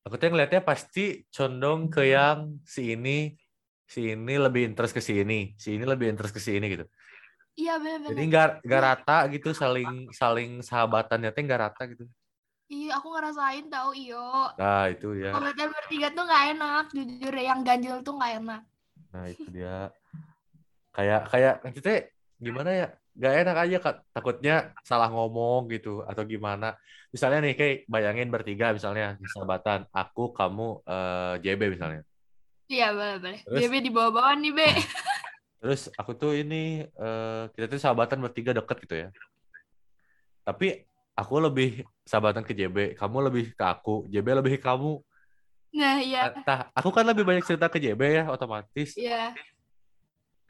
aku 0.00 0.16
tuh 0.16 0.32
ngeliatnya 0.32 0.64
pasti 0.64 1.28
condong 1.28 1.92
ke 1.92 2.08
yang 2.08 2.56
si 2.64 2.96
ini, 2.96 3.36
si 3.84 4.16
ini 4.16 4.34
lebih 4.40 4.64
interest 4.64 4.96
ke 4.96 5.04
si 5.04 5.20
ini, 5.20 5.52
si 5.60 5.76
ini 5.76 5.84
lebih 5.84 6.08
interest 6.08 6.32
ke 6.32 6.40
si 6.40 6.56
ini 6.56 6.72
gitu. 6.72 6.88
Iya, 7.52 7.76
bener-bener. 7.76 8.08
Jadi 8.16 8.22
nggak 8.32 8.48
nggak 8.64 8.82
rata 8.82 9.18
gitu 9.28 9.48
saling 9.52 10.08
saling 10.16 10.64
sahabatannya 10.64 11.28
teh 11.36 11.42
nggak 11.44 11.62
rata 11.68 11.82
gitu. 11.84 12.08
Iya, 12.72 12.96
aku 12.96 13.12
ngerasain 13.12 13.68
tahu 13.68 13.92
iyo. 13.92 14.24
Nah 14.56 14.88
itu 14.88 15.20
ya. 15.20 15.36
Komentar 15.36 15.68
bertiga 15.68 16.08
tuh 16.16 16.24
nggak 16.24 16.44
enak, 16.56 16.84
jujur 16.96 17.32
deh, 17.36 17.44
yang 17.44 17.60
ganjil 17.60 18.00
tuh 18.00 18.16
nggak 18.16 18.32
enak. 18.40 18.62
Nah 19.12 19.24
itu 19.28 19.48
dia. 19.52 19.92
Kayak 20.96 21.28
kayak 21.28 21.54
nanti 21.60 21.80
teh 21.84 22.00
gimana 22.42 22.70
ya? 22.74 22.88
Gak 23.12 23.34
enak 23.44 23.56
aja 23.56 23.76
Kak. 23.78 23.96
takutnya 24.10 24.54
salah 24.82 25.08
ngomong 25.08 25.70
gitu 25.70 26.02
atau 26.02 26.26
gimana. 26.26 26.74
Misalnya 27.14 27.44
nih 27.44 27.54
kayak 27.54 27.76
bayangin 27.86 28.28
bertiga 28.32 28.72
misalnya 28.72 29.20
sahabatan, 29.30 29.84
aku, 29.92 30.32
kamu, 30.32 30.80
eh, 30.82 31.34
JB 31.44 31.76
misalnya. 31.76 32.02
Iya, 32.72 32.88
boleh, 32.96 33.16
boleh. 33.20 33.40
Terus? 33.44 33.60
JB 33.60 33.72
di 33.84 33.90
bawah-bawah 33.92 34.34
nih, 34.40 34.52
Be. 34.56 34.68
Terus 35.62 35.82
aku 35.94 36.16
tuh 36.18 36.32
ini 36.34 36.82
eh, 36.88 37.42
kita 37.52 37.68
tuh 37.68 37.78
sahabatan 37.78 38.18
bertiga 38.18 38.56
deket 38.56 38.76
gitu 38.82 38.96
ya. 38.96 39.08
Tapi 40.42 40.82
aku 41.12 41.34
lebih 41.38 41.84
sahabatan 42.02 42.42
ke 42.42 42.56
JB, 42.56 42.96
kamu 42.96 43.16
lebih 43.28 43.44
ke 43.52 43.64
aku, 43.64 44.08
JB 44.08 44.42
lebih 44.42 44.58
ke 44.58 44.64
kamu. 44.64 44.98
Nah, 45.72 45.96
iya. 46.00 46.32
Nah, 46.44 46.68
aku 46.76 46.92
kan 46.92 47.04
lebih 47.04 47.24
banyak 47.24 47.44
cerita 47.44 47.68
ke 47.68 47.80
JB 47.80 48.00
ya 48.00 48.24
otomatis. 48.28 48.96
Iya. 48.96 49.32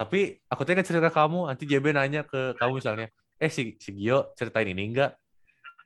Tapi 0.03 0.43
aku 0.51 0.67
kan 0.67 0.83
cerita 0.83 1.09
kamu, 1.09 1.47
nanti 1.47 1.63
JB 1.63 1.95
nanya 1.95 2.27
ke 2.27 2.59
kamu 2.59 2.83
misalnya, 2.83 3.07
eh 3.39 3.47
si 3.47 3.79
si 3.79 3.95
Gio 3.95 4.35
ceritain 4.35 4.67
ini 4.67 4.91
enggak? 4.91 5.15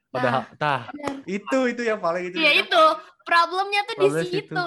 Padahal, 0.08 0.48
tah 0.56 0.88
benar. 0.88 1.20
itu 1.28 1.58
itu 1.68 1.82
yang 1.84 2.00
paling 2.00 2.32
itu. 2.32 2.40
Iya, 2.40 2.64
itu. 2.64 2.82
Problemnya 3.28 3.84
tuh 3.84 3.94
di 3.94 4.06
Problemnya 4.08 4.24
situ. 4.24 4.66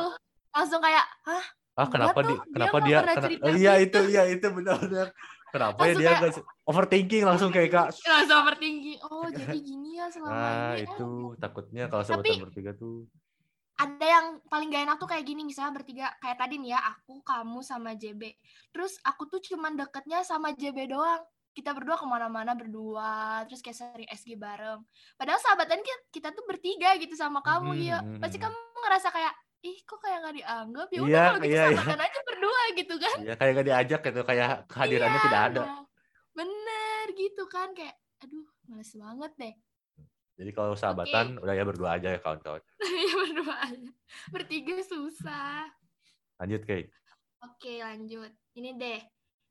Langsung 0.53 0.77
kayak, 0.77 1.06
hah? 1.25 1.46
Ah 1.74 1.88
kenapa 1.88 2.20
di 2.22 2.36
dia 2.36 2.44
kenapa 2.51 2.77
dia, 2.84 2.98
kena- 3.01 3.39
Oh, 3.39 3.56
iya 3.56 3.74
gitu. 3.79 3.88
itu 3.88 4.00
iya 4.12 4.24
itu 4.27 4.46
benar-benar. 4.51 5.08
Kenapa 5.50 5.82
ya 5.82 5.94
dia 5.98 6.12
kayak- 6.13 6.46
overthinking 6.62 7.24
langsung 7.25 7.50
kayak 7.50 7.70
kak. 7.72 7.88
Langsung 8.13 8.38
overthinking. 8.46 9.00
Oh, 9.01 9.25
jadi 9.25 9.58
gini 9.65 9.98
ya 9.98 10.06
selama 10.12 10.29
Nah 10.29 10.72
ini. 10.75 10.86
itu 10.86 11.08
takutnya 11.41 11.84
kalau 11.88 12.03
sahabatan 12.06 12.46
bertiga 12.46 12.72
tuh. 12.77 13.10
Ada 13.80 14.06
yang 14.06 14.26
paling 14.52 14.68
gak 14.70 14.84
enak 14.86 14.98
tuh 15.00 15.08
kayak 15.08 15.24
gini 15.24 15.48
misalnya 15.48 15.72
bertiga 15.80 16.12
kayak 16.20 16.36
tadi 16.36 16.60
nih 16.60 16.76
ya 16.76 16.80
aku 16.84 17.24
kamu 17.24 17.64
sama 17.64 17.96
JB 17.96 18.36
terus 18.76 19.00
aku 19.02 19.24
tuh 19.32 19.40
cuman 19.40 19.80
deketnya 19.80 20.20
sama 20.22 20.52
JB 20.52 20.92
doang. 20.92 21.24
Kita 21.50 21.74
berdua 21.76 21.98
ke 21.98 22.06
mana-mana 22.08 22.54
berdua 22.56 23.44
terus 23.50 23.60
kayak 23.60 23.76
sering 23.76 24.08
SG 24.08 24.38
bareng. 24.38 24.80
Padahal 25.18 25.42
sahabatan 25.42 25.82
kita, 25.82 26.00
kita 26.14 26.30
tuh 26.32 26.46
bertiga 26.48 26.94
gitu 27.02 27.16
sama 27.18 27.42
kamu 27.42 27.74
Mhm, 27.74 27.84
ya 27.84 27.98
pasti 28.22 28.38
mhm. 28.38 28.46
kamu 28.48 28.58
ngerasa 28.86 29.08
kayak 29.12 29.34
ih 29.60 29.78
kok 29.84 30.00
kayak 30.00 30.18
gak 30.24 30.36
dianggap? 30.40 30.88
Ya 30.94 31.00
udah 31.04 31.10
Iya, 31.10 31.24
kalau 31.26 31.40
gitu 31.40 31.50
iya, 31.50 31.64
iya. 31.64 31.76
sahabatan 31.76 32.00
aja 32.06 32.20
berdua 32.24 32.62
gitu 32.80 32.96
kan. 32.96 33.18
Ya 33.26 33.34
kayak 33.36 33.52
gak 33.60 33.68
diajak 33.68 34.02
gitu, 34.08 34.22
kayak 34.24 34.50
kehadirannya 34.72 35.20
Iya, 35.20 35.26
tidak 35.28 35.42
ada. 35.52 35.62
nah, 35.68 35.82
bener 36.38 37.06
gitu 37.18 37.44
kan 37.52 37.68
kayak 37.76 37.96
aduh 38.24 38.48
males 38.68 38.92
banget 38.96 39.32
deh 39.40 39.54
Jadi 40.39 40.55
kalau 40.55 40.72
sahabatan 40.72 41.36
udah 41.43 41.51
ya 41.51 41.67
berdua 41.67 42.00
aja 42.00 42.15
ya 42.15 42.19
kawan-kawan. 42.24 42.63
ya 43.12 43.15
berdua 43.27 43.55
aja 43.60 43.91
bertiga 44.31 44.79
susah 44.88 45.67
Lanjut 46.39 46.63
kayak. 46.63 46.88
Oke 47.43 47.84
lanjut. 47.84 48.31
Ini 48.55 48.79
deh. 48.79 49.03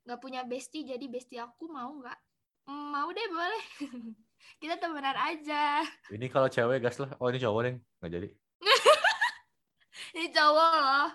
Nggak 0.09 0.19
punya 0.25 0.41
bestie 0.41 0.81
jadi 0.81 1.05
bestie 1.05 1.37
aku 1.37 1.69
mau 1.69 1.93
nggak? 2.01 2.17
Hmm, 2.65 2.89
mau 2.89 3.05
deh 3.13 3.27
boleh. 3.29 3.63
Kita 4.61 4.81
temenan 4.81 5.13
aja. 5.13 5.85
Ini 6.09 6.25
kalau 6.33 6.49
cewek 6.49 6.81
gas 6.81 6.97
lah. 6.97 7.13
Oh 7.21 7.29
ini 7.29 7.37
cowok 7.37 7.61
nih 7.69 7.73
nggak 8.01 8.11
jadi. 8.17 8.27
Ini 10.17 10.27
cowok 10.33 10.71
loh. 10.73 11.09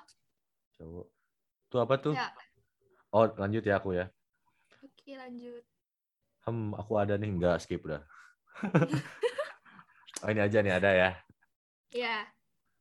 Cowok. 0.79 1.07
Tuh 1.67 1.81
apa 1.83 1.95
tuh? 1.99 2.15
Ya. 2.15 2.31
Oh 3.11 3.27
lanjut 3.35 3.67
ya 3.67 3.83
aku 3.83 3.99
ya. 3.99 4.07
Oke 4.87 5.19
lanjut. 5.19 5.67
Hmm 6.47 6.71
aku 6.79 6.95
ada 6.95 7.19
nih 7.19 7.35
nggak 7.35 7.59
skip 7.59 7.83
udah. 7.83 8.07
Oh 10.25 10.31
ini 10.33 10.41
aja 10.41 10.59
nih 10.65 10.75
ada 10.75 10.91
ya. 10.91 11.11
Ya. 11.93 12.17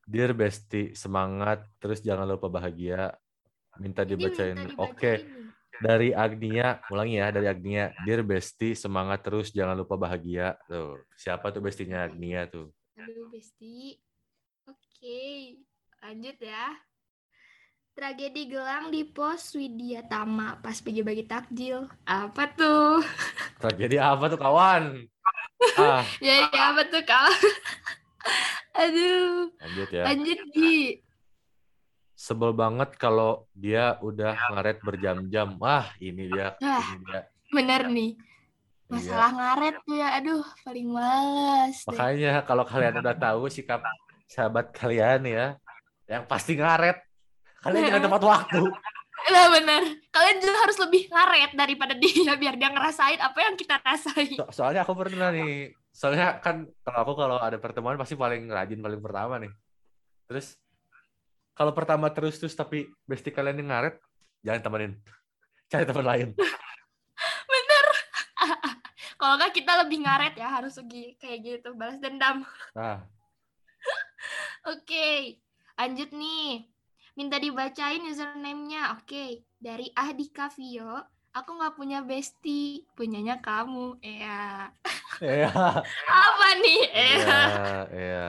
Dear 0.07 0.31
bestie 0.31 0.95
semangat 0.95 1.67
terus 1.83 1.99
jangan 1.99 2.23
lupa 2.23 2.47
bahagia. 2.47 3.11
Minta 3.75 4.07
dibacain. 4.07 4.55
minta 4.55 4.79
Oke. 4.79 5.19
nih. 5.19 5.43
Dari 5.83 6.13
Agnia, 6.15 6.79
ulangi 6.87 7.19
ya 7.19 7.27
dari 7.33 7.47
Agnia. 7.51 7.91
Dear 8.07 8.23
bestie 8.23 8.77
semangat 8.77 9.25
terus 9.25 9.51
jangan 9.51 9.75
lupa 9.75 9.99
bahagia. 9.99 10.55
Tuh 10.69 11.03
siapa 11.19 11.51
tuh 11.51 11.59
bestinya 11.59 12.07
Agnia 12.07 12.47
tuh? 12.47 12.71
Aduh 12.95 13.27
bestie. 13.27 13.99
Oke. 14.69 15.59
Lanjut 15.99 16.37
ya. 16.39 16.71
Tragedi 17.93 18.49
gelang 18.49 18.89
di 18.89 19.05
pos 19.05 19.53
Widya 19.53 20.01
Tama 20.09 20.57
pas 20.63 20.81
bagi-bagi 20.81 21.29
takjil. 21.29 21.85
Apa 22.09 22.49
tuh? 22.57 23.05
Tragedi 23.61 24.01
apa 24.01 24.25
tuh 24.33 24.39
kawan? 24.41 25.12
Ah, 25.79 26.03
Ya, 26.25 26.47
ya 26.51 26.61
apa 26.73 26.81
tuh 26.87 27.03
kak? 27.03 27.29
Aduh. 28.83 29.51
lanjut 29.61 29.89
ya. 29.93 30.03
Lanjut 30.09 30.39
Gi. 30.55 31.03
Sebel 32.15 32.55
banget 32.55 32.95
kalau 32.95 33.45
dia 33.51 33.99
udah 33.99 34.33
ngaret 34.55 34.79
berjam-jam. 34.79 35.59
Wah, 35.59 35.91
ini 35.99 36.31
dia, 36.31 36.55
Wah. 36.57 36.79
ini 36.79 37.03
dia. 37.03 37.21
Bener 37.51 37.81
nih. 37.91 38.11
Iya. 38.15 38.93
Masalah 38.93 39.29
ngaret 39.33 39.75
tuh 39.83 39.95
ya, 39.97 40.07
aduh 40.21 40.45
paling 40.63 40.87
males 40.87 41.77
deh. 41.83 41.89
Makanya 41.91 42.31
kalau 42.47 42.63
kalian 42.63 42.95
udah 43.01 43.15
tahu 43.17 43.49
sikap 43.51 43.81
sahabat 44.29 44.71
kalian 44.71 45.21
ya, 45.27 45.45
yang 46.07 46.23
pasti 46.29 46.55
ngaret. 46.55 46.97
Kalian 47.63 47.89
jangan 47.91 48.03
tepat 48.07 48.23
waktu. 48.23 48.61
Nah 49.23 49.47
bener, 49.47 49.83
kalian 50.11 50.37
juga 50.43 50.57
harus 50.67 50.77
lebih 50.83 51.07
ngaret 51.07 51.51
daripada 51.55 51.93
dia 51.95 52.33
biar 52.41 52.55
dia 52.59 52.69
ngerasain 52.73 53.19
apa 53.23 53.39
yang 53.39 53.55
kita 53.55 53.79
rasain. 53.79 54.35
So- 54.35 54.51
soalnya 54.51 54.83
aku 54.83 54.93
pernah 54.97 55.31
nih, 55.31 55.71
soalnya 55.95 56.43
kan 56.43 56.67
kalau 56.83 56.99
aku 57.07 57.13
kalau 57.15 57.37
ada 57.39 57.57
pertemuan 57.61 57.95
pasti 57.95 58.19
paling 58.19 58.49
rajin 58.51 58.83
paling 58.83 58.99
pertama 58.99 59.39
nih. 59.39 59.51
Terus 60.27 60.59
kalau 61.53 61.71
pertama 61.71 62.09
terus 62.11 62.41
terus 62.41 62.57
tapi 62.57 62.89
bestie 63.07 63.31
kalian 63.31 63.63
yang 63.63 63.69
ngaret, 63.71 63.95
jangan 64.43 64.61
temenin. 64.65 64.93
Cari 65.71 65.85
teman 65.87 66.05
lain. 66.05 66.27
Bener. 67.53 67.85
Kalau 69.15 69.33
nggak 69.39 69.55
kita 69.55 69.71
lebih 69.87 70.03
ngaret 70.03 70.35
ya 70.35 70.51
harus 70.51 70.75
segi 70.75 71.15
kayak 71.15 71.39
gitu 71.43 71.69
balas 71.79 71.95
dendam. 72.03 72.43
Nah, 72.75 73.07
Oke, 74.63 75.39
lanjut 75.75 76.09
nih. 76.15 76.72
Minta 77.13 77.37
dibacain 77.37 78.01
username-nya. 78.03 78.97
Oke, 78.97 79.45
dari 79.61 79.89
Ahdika 79.93 80.49
Vio. 80.49 80.97
Aku 81.33 81.57
nggak 81.57 81.77
punya 81.77 82.01
bestie, 82.01 82.85
punyanya 82.93 83.41
kamu. 83.41 83.97
Ya. 84.01 84.69
iya, 85.21 85.49
Apa 86.05 86.47
nih? 86.61 86.81
iya, 86.89 87.17
Ya. 87.17 87.41
iya. 87.89 88.27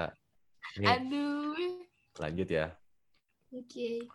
Aduh. 0.96 1.52
lanjut 2.16 2.48
ya. 2.48 2.72
Oke. 3.52 4.08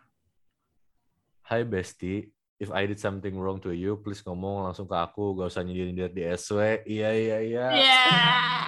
Hai 1.46 1.66
Besti, 1.66 2.30
if 2.58 2.70
I 2.70 2.86
did 2.86 3.02
something 3.02 3.34
wrong 3.38 3.58
to 3.62 3.74
you, 3.74 3.98
please 3.98 4.22
ngomong 4.22 4.70
langsung 4.70 4.86
ke 4.86 4.94
aku, 4.94 5.34
gak 5.34 5.50
usah 5.50 5.66
nyindir-nyindir 5.66 6.14
di 6.14 6.24
SW. 6.30 6.86
Iya, 6.86 7.10
iya, 7.14 7.38
iya. 7.42 7.66
Iya. 7.74 8.02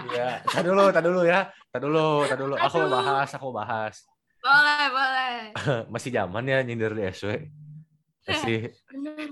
Iya. 0.09 0.29
Tadi 0.49 0.65
dulu, 0.65 0.85
tadi 0.89 1.07
dulu 1.09 1.21
ya. 1.25 1.49
Tadi 1.69 1.83
dulu, 1.85 2.07
tadi 2.25 2.41
dulu. 2.41 2.55
Aku 2.57 2.75
mau 2.77 2.89
bahas, 2.89 3.29
aku 3.33 3.43
mau 3.49 3.57
bahas. 3.61 3.95
Boleh, 4.41 4.85
boleh. 4.89 5.35
Masih 5.93 6.09
zaman 6.09 6.43
ya 6.43 6.59
nyindir 6.61 6.91
di 6.91 7.03
SW. 7.07 7.31
Masih 8.23 8.69
Bener. 8.91 9.29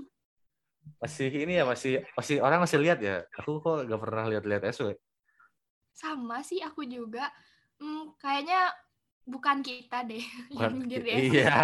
masih 1.00 1.32
ini 1.32 1.56
ya 1.56 1.64
masih 1.64 2.04
masih 2.12 2.40
orang 2.40 2.60
masih 2.60 2.76
lihat 2.76 3.00
ya. 3.00 3.24
Aku 3.34 3.58
kok 3.58 3.84
gak 3.84 4.00
pernah 4.00 4.24
lihat-lihat 4.26 4.68
SW. 4.70 4.92
Sama 5.90 6.40
sih 6.40 6.60
aku 6.60 6.84
juga. 6.84 7.28
Hmm, 7.76 8.12
kayaknya 8.16 8.68
bukan 9.24 9.60
kita 9.60 10.04
deh 10.04 10.20
yang 10.52 10.70
Bukan- 10.70 10.72
nyindir 10.78 11.00
di 11.00 11.10
SW. 11.10 11.24
Iya. 11.36 11.56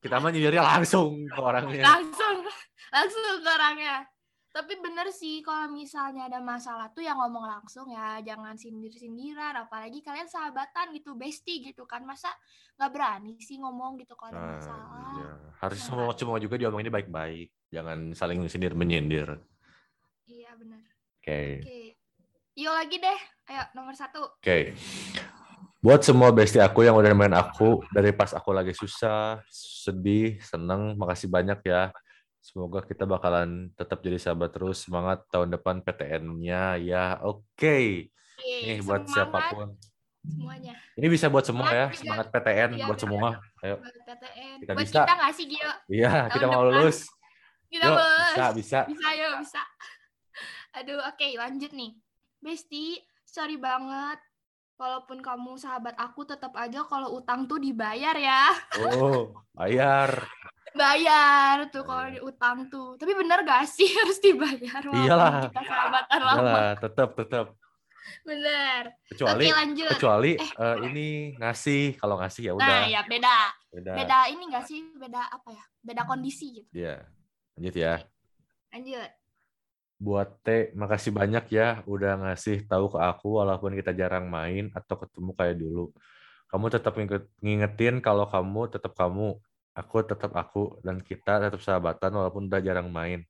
Kita 0.00 0.16
mah 0.16 0.30
nyindirnya 0.30 0.64
langsung 0.64 1.12
ke 1.24 1.38
orangnya. 1.38 1.84
langsung 1.84 2.36
langsung 2.90 3.22
ke 3.38 3.50
orangnya 3.50 4.02
tapi 4.50 4.82
bener 4.82 5.14
sih 5.14 5.46
kalau 5.46 5.70
misalnya 5.70 6.26
ada 6.26 6.42
masalah 6.42 6.90
tuh 6.90 7.06
ya 7.06 7.14
ngomong 7.14 7.46
langsung 7.46 7.86
ya 7.86 8.18
jangan 8.18 8.58
sindir-sindiran 8.58 9.54
apalagi 9.54 10.02
kalian 10.02 10.26
sahabatan 10.26 10.90
gitu 10.90 11.14
bestie 11.14 11.62
gitu 11.62 11.86
kan 11.86 12.02
masa 12.02 12.26
nggak 12.74 12.90
berani 12.90 13.38
sih 13.38 13.62
ngomong 13.62 13.94
gitu 14.02 14.18
kalau 14.18 14.34
ada 14.34 14.42
Nah, 14.42 14.50
masalah 14.58 14.86
iya. 15.14 15.30
Harus 15.62 15.78
Nah. 15.78 15.86
semua 15.86 16.10
semua 16.18 16.36
juga 16.42 16.58
diomonginnya 16.58 16.90
baik-baik. 16.90 17.48
Jangan 17.70 17.98
saling 18.12 18.42
sindir 18.50 18.74
menyindir. 18.74 19.38
iya 20.26 20.54
bener 20.54 20.82
Oke. 21.18 21.62
oke 21.62 21.78
yuk 22.54 22.70
lagi 22.70 22.96
deh 22.98 23.18
ayo 23.50 23.62
nomor 23.74 23.94
satu 23.94 24.34
Oke. 24.38 24.74
Buat 25.80 26.04
semua 26.04 26.28
bestie 26.28 26.60
aku 26.60 26.84
yang 26.84 26.92
udah 26.92 27.08
nemenin 27.08 27.32
aku 27.32 27.80
dari 27.88 28.12
pas 28.12 28.36
aku 28.36 28.52
lagi 28.52 28.76
susah, 28.76 29.40
sedih, 29.48 30.36
seneng, 30.44 30.92
makasih 30.92 31.24
banyak 31.24 31.56
ya. 31.64 31.88
Semoga 32.40 32.80
kita 32.80 33.04
bakalan 33.04 33.68
tetap 33.74 34.00
jadi 34.00 34.16
sahabat 34.16 34.50
terus. 34.50 34.82
Semangat 34.82 35.28
tahun 35.28 35.52
depan 35.52 35.80
PTN-nya 35.80 36.76
ya. 36.76 37.20
Oke. 37.20 38.08
Oke, 38.34 38.56
Nih 38.66 38.80
buat 38.80 39.04
semangat 39.04 39.12
siapa 39.12 39.38
pun. 39.52 39.68
semuanya 40.20 40.76
Ini 40.94 41.06
bisa 41.08 41.26
buat 41.28 41.44
semua 41.44 41.64
Semangat 41.64 41.76
ya. 41.76 41.86
juga. 41.86 41.98
Semangat 41.98 42.26
PTN 42.28 42.70
Iya, 42.70 42.84
buat 42.84 42.88
bener. 42.90 42.98
semua. 42.98 43.28
Ayo. 43.60 43.76
PTN 43.80 44.56
Kita 44.58 44.72
buat 44.72 44.82
bisa. 44.82 44.98
kita 44.98 45.12
nggak 45.14 45.32
sih 45.32 45.44
Gio 45.46 45.72
Iya, 45.90 46.12
kita 46.28 46.44
mau 46.46 46.62
depan. 46.62 46.74
lulus. 46.74 46.98
kita 47.66 47.84
Yuk, 47.86 47.94
bos 47.94 48.18
bisa, 48.26 48.46
bisa. 48.52 48.78
bisa 48.84 49.08
yuk 49.14 49.34
bisa 49.38 49.62
aduh 50.72 50.98
oke 51.04 51.26
lanjut 51.36 51.70
nih 51.70 51.94
Besti 52.38 52.98
sorry 53.22 53.54
banget 53.54 54.18
walaupun 54.74 55.18
kamu 55.18 55.54
sahabat 55.54 55.94
aku 55.94 56.24
tetap 56.24 56.50
aja 56.54 56.82
kalau 56.82 57.14
utang 57.14 57.44
tuh 57.44 57.56
dibayar 57.56 58.12
ya 58.12 58.50
Oh, 58.90 59.30
bayar. 59.52 60.26
Bayar 60.72 61.68
tuh 61.68 61.82
kalau 61.82 62.06
di 62.08 62.20
utang 62.20 62.66
tuh 62.66 62.94
tapi 62.94 63.12
bener 63.12 63.42
gak 63.42 63.64
sih 63.64 63.88
harus 63.98 64.18
dibayar 64.18 64.80
Iyalah. 64.84 65.32
kita 65.46 65.60
sahabatan 65.62 66.20
lama 66.20 66.40
Iyalah, 66.40 66.70
tetap 66.78 67.08
tetap. 67.14 67.46
bener 68.20 68.82
Kecuali 69.06 69.44
oke 69.44 69.54
lanjut 69.54 69.86
kecuali 69.90 70.32
Eh. 70.34 70.50
eh, 70.56 70.76
ini 70.84 71.08
ngasih, 71.36 71.94
kalau 71.96 72.16
ngasih 72.16 72.42
ya 72.44 72.52
udah. 72.52 72.66
nah 72.66 72.82
ya 72.84 73.00
beda 73.02 73.36
Beda. 73.70 73.92
beda 73.94 74.18
ini 74.28 74.42
gak 74.48 74.64
sih 74.64 74.78
beda 74.92 75.20
apa 75.30 75.48
ya 75.50 75.64
beda 75.80 76.02
kondisi 76.04 76.46
gitu 76.54 76.68
Iya. 76.72 77.06
Lanjut 77.54 77.74
ya. 77.76 77.94
lanjut 78.70 79.10
Buat 79.96 80.40
T, 80.40 80.48
makasih 80.72 81.12
banyak 81.12 81.44
ya 81.50 81.84
udah 81.84 82.16
ngasih 82.18 82.64
tahu 82.64 82.88
ke 82.88 82.98
aku 82.98 83.36
walaupun 83.36 83.74
kita 83.74 83.92
jarang 83.92 84.26
main 84.26 84.72
atau 84.72 84.96
ketemu 84.96 85.36
kayak 85.36 85.60
dulu. 85.60 85.92
Kamu 86.48 86.66
tetap 86.66 86.96
nginget- 86.96 87.28
ngingetin 87.36 88.00
kalau 88.00 88.24
kamu 88.24 88.72
tetap 88.72 88.96
kamu, 88.96 89.36
aku 89.78 89.96
tetap 90.06 90.32
aku, 90.36 90.78
dan 90.84 90.96
kita 91.00 91.40
tetap 91.42 91.60
sahabatan 91.62 92.10
walaupun 92.18 92.46
udah 92.50 92.60
jarang 92.62 92.88
main. 92.90 93.22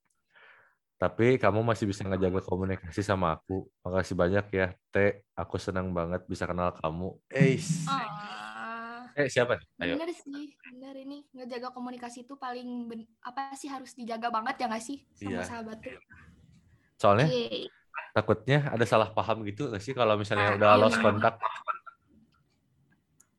Tapi 1.00 1.40
kamu 1.40 1.64
masih 1.64 1.88
bisa 1.88 2.04
ngejaga 2.04 2.44
komunikasi 2.44 3.00
sama 3.00 3.32
aku. 3.32 3.64
Makasih 3.80 4.12
banyak 4.20 4.44
ya, 4.52 4.66
T. 4.92 5.24
Aku 5.32 5.56
senang 5.56 5.88
banget 5.96 6.20
bisa 6.28 6.44
kenal 6.44 6.76
kamu. 6.76 7.16
Eis. 7.32 7.88
Eh, 9.16 9.26
siapa 9.32 9.56
nih? 9.56 9.66
Ayo. 9.80 9.96
bener 9.96 10.12
sih 10.12 10.52
bener 10.60 10.94
ini 11.02 11.24
ngejaga 11.32 11.72
komunikasi 11.72 12.28
itu 12.28 12.36
paling 12.36 12.84
ben- 12.84 13.08
apa 13.24 13.56
sih 13.56 13.64
harus 13.66 13.96
dijaga 13.96 14.28
banget 14.28 14.60
ya 14.60 14.66
gak 14.68 14.84
sih 14.84 15.00
sama 15.16 15.40
Iya. 15.40 15.44
sahabat 15.48 15.78
tuh 15.80 15.96
Soalnya 17.00 17.26
Oke. 17.32 17.72
takutnya 18.12 18.58
ada 18.68 18.84
salah 18.84 19.08
paham 19.16 19.40
gitu 19.48 19.72
nggak 19.72 19.80
sih 19.80 19.96
kalau 19.96 20.20
misalnya 20.20 20.52
Ah, 20.52 20.56
udah 20.60 20.70
iya 20.76 20.80
lost 20.84 20.98
kontak. 21.00 21.34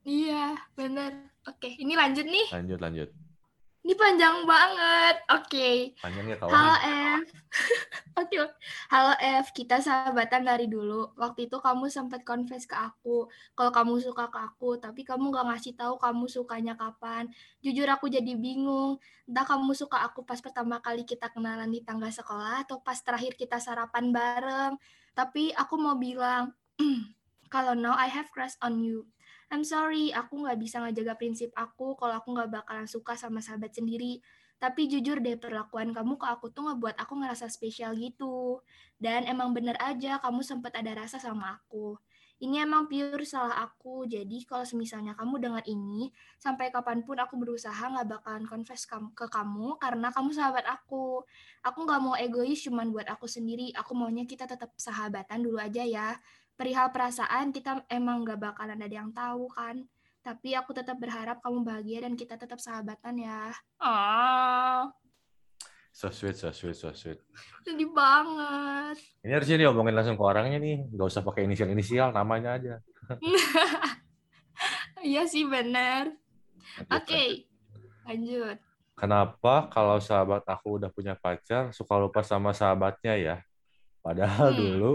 Iya, 0.02 0.58
bener. 0.78 1.31
Oke, 1.50 1.74
ini 1.82 1.98
lanjut 1.98 2.30
nih. 2.30 2.48
Lanjut, 2.54 2.78
lanjut. 2.78 3.10
Ini 3.82 3.98
panjang 3.98 4.46
banget. 4.46 5.26
Oke. 5.34 5.98
Panjang 5.98 6.30
ya 6.30 6.38
Halo. 6.38 6.54
F. 7.18 7.26
Oke. 8.22 8.38
Halo 8.94 9.14
F, 9.18 9.50
kita 9.58 9.82
sahabatan 9.82 10.46
dari 10.46 10.70
dulu. 10.70 11.18
Waktu 11.18 11.50
itu 11.50 11.58
kamu 11.58 11.90
sempat 11.90 12.22
confess 12.22 12.70
ke 12.70 12.78
aku 12.78 13.26
kalau 13.58 13.74
kamu 13.74 13.98
suka 13.98 14.30
ke 14.30 14.38
aku, 14.38 14.78
tapi 14.78 15.02
kamu 15.02 15.34
gak 15.34 15.50
ngasih 15.50 15.74
tahu 15.74 15.98
kamu 15.98 16.30
sukanya 16.30 16.78
kapan. 16.78 17.26
Jujur 17.66 17.90
aku 17.90 18.06
jadi 18.06 18.38
bingung. 18.38 19.02
Entah 19.26 19.50
kamu 19.50 19.74
suka 19.74 19.98
aku 20.06 20.22
pas 20.22 20.38
pertama 20.38 20.78
kali 20.78 21.02
kita 21.02 21.34
kenalan 21.34 21.74
di 21.74 21.82
tangga 21.82 22.14
sekolah 22.14 22.70
atau 22.70 22.86
pas 22.86 23.02
terakhir 23.02 23.34
kita 23.34 23.58
sarapan 23.58 24.14
bareng. 24.14 24.78
Tapi 25.18 25.58
aku 25.58 25.74
mau 25.82 25.98
bilang, 25.98 26.54
kalau 27.54 27.74
now 27.74 27.98
I 27.98 28.14
have 28.14 28.30
crush 28.30 28.54
on 28.62 28.78
you. 28.78 29.10
I'm 29.52 29.68
sorry, 29.68 30.16
aku 30.16 30.34
nggak 30.48 30.58
bisa 30.64 30.80
ngejaga 30.80 31.14
prinsip 31.20 31.52
aku 31.60 32.00
kalau 32.00 32.16
aku 32.20 32.30
nggak 32.36 32.50
bakalan 32.64 32.88
suka 32.88 33.14
sama 33.20 33.44
sahabat 33.44 33.76
sendiri. 33.76 34.24
Tapi 34.62 34.86
jujur 34.88 35.18
deh 35.26 35.36
perlakuan 35.42 35.90
kamu 35.92 36.16
ke 36.22 36.28
aku 36.30 36.54
tuh 36.56 36.70
ngebuat 36.70 36.96
aku 37.04 37.14
ngerasa 37.20 37.50
spesial 37.52 37.92
gitu. 38.00 38.62
Dan 38.96 39.28
emang 39.28 39.52
bener 39.58 39.76
aja 39.82 40.22
kamu 40.24 40.42
sempat 40.46 40.72
ada 40.78 40.94
rasa 40.96 41.18
sama 41.20 41.60
aku. 41.60 41.98
Ini 42.42 42.66
emang 42.66 42.90
pure 42.90 43.22
salah 43.28 43.58
aku. 43.70 44.08
Jadi 44.10 44.48
kalau 44.50 44.66
semisalnya 44.66 45.14
kamu 45.14 45.38
dengar 45.38 45.64
ini, 45.70 46.10
sampai 46.42 46.74
kapan 46.74 47.06
pun 47.06 47.18
aku 47.22 47.38
berusaha 47.38 47.78
nggak 47.92 48.08
bakalan 48.18 48.46
confess 48.50 48.90
ke 48.90 49.26
kamu 49.30 49.78
karena 49.78 50.10
kamu 50.10 50.30
sahabat 50.34 50.66
aku. 50.66 51.22
Aku 51.62 51.80
nggak 51.86 52.02
mau 52.02 52.16
egois 52.18 52.58
cuman 52.66 52.90
buat 52.90 53.06
aku 53.14 53.30
sendiri. 53.30 53.70
Aku 53.78 53.94
maunya 53.94 54.26
kita 54.26 54.50
tetap 54.50 54.74
sahabatan 54.80 55.46
dulu 55.46 55.62
aja 55.62 55.86
ya. 55.86 56.18
Perihal 56.62 56.94
perasaan 56.94 57.50
kita 57.50 57.82
emang 57.90 58.22
nggak 58.22 58.38
bakalan 58.38 58.78
ada 58.78 58.94
yang 58.94 59.10
tahu 59.10 59.50
kan. 59.50 59.82
Tapi 60.22 60.54
aku 60.54 60.78
tetap 60.78 60.94
berharap 60.94 61.42
kamu 61.42 61.66
bahagia 61.66 62.06
dan 62.06 62.14
kita 62.14 62.38
tetap 62.38 62.62
sahabatan 62.62 63.18
ya. 63.18 63.50
Ah, 63.82 64.86
So 65.90 66.08
sweet, 66.08 66.38
so 66.38 66.54
sweet, 66.54 66.78
so 66.78 66.94
sweet. 66.94 67.18
sedih 67.66 67.90
banget. 67.90 68.96
Ini 69.26 69.34
harusnya 69.34 69.58
diomongin 69.58 69.92
langsung 69.92 70.14
ke 70.14 70.22
orangnya 70.22 70.56
nih. 70.56 70.86
Nggak 70.88 71.08
usah 71.10 71.20
pakai 71.20 71.50
inisial-inisial, 71.50 72.14
namanya 72.14 72.62
aja. 72.62 72.76
Iya 75.02 75.26
sih 75.26 75.50
benar. 75.50 76.14
Oke, 76.88 77.50
lanjut. 78.06 78.54
lanjut. 78.54 78.58
Kenapa 78.94 79.66
kalau 79.68 79.98
sahabat 79.98 80.46
aku 80.46 80.78
udah 80.78 80.94
punya 80.94 81.18
pacar, 81.18 81.74
suka 81.74 81.98
lupa 81.98 82.22
sama 82.22 82.54
sahabatnya 82.54 83.18
ya? 83.18 83.36
Padahal 84.06 84.54
Hmm. 84.54 84.60
dulu 84.62 84.92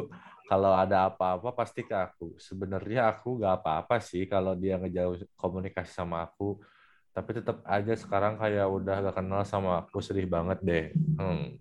kalau 0.47 0.71
ada 0.71 1.11
apa-apa 1.11 1.51
pasti 1.51 1.83
ke 1.83 1.93
aku. 1.93 2.39
Sebenarnya 2.39 3.11
aku 3.11 3.43
nggak 3.43 3.55
apa-apa 3.63 3.99
sih 3.99 4.31
kalau 4.31 4.55
dia 4.55 4.79
ngejauh 4.79 5.19
komunikasi 5.35 5.91
sama 5.91 6.23
aku. 6.23 6.63
Tapi 7.11 7.31
tetap 7.43 7.65
aja 7.67 7.97
sekarang 7.97 8.37
kayak 8.37 8.69
udah 8.69 9.09
gak 9.09 9.17
kenal 9.25 9.41
sama 9.49 9.81
aku, 9.81 10.05
sedih 10.05 10.29
banget 10.29 10.61
deh. 10.61 10.85
Hmm. 11.17 11.57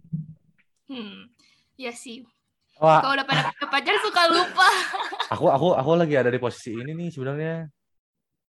Hmm, 0.85 1.31
iya 1.79 1.95
sih. 1.95 2.27
Wah, 2.75 2.99
Kalau 2.99 3.15
udah 3.15 3.23
pada 3.23 3.55
punya 3.55 3.67
pacar 3.71 3.95
suka 4.03 4.21
lupa. 4.27 4.67
aku 5.33 5.47
aku 5.47 5.67
aku 5.79 5.91
lagi 5.95 6.15
ada 6.19 6.27
di 6.27 6.43
posisi 6.43 6.75
ini 6.75 6.91
nih 6.91 7.07
sebenarnya. 7.07 7.71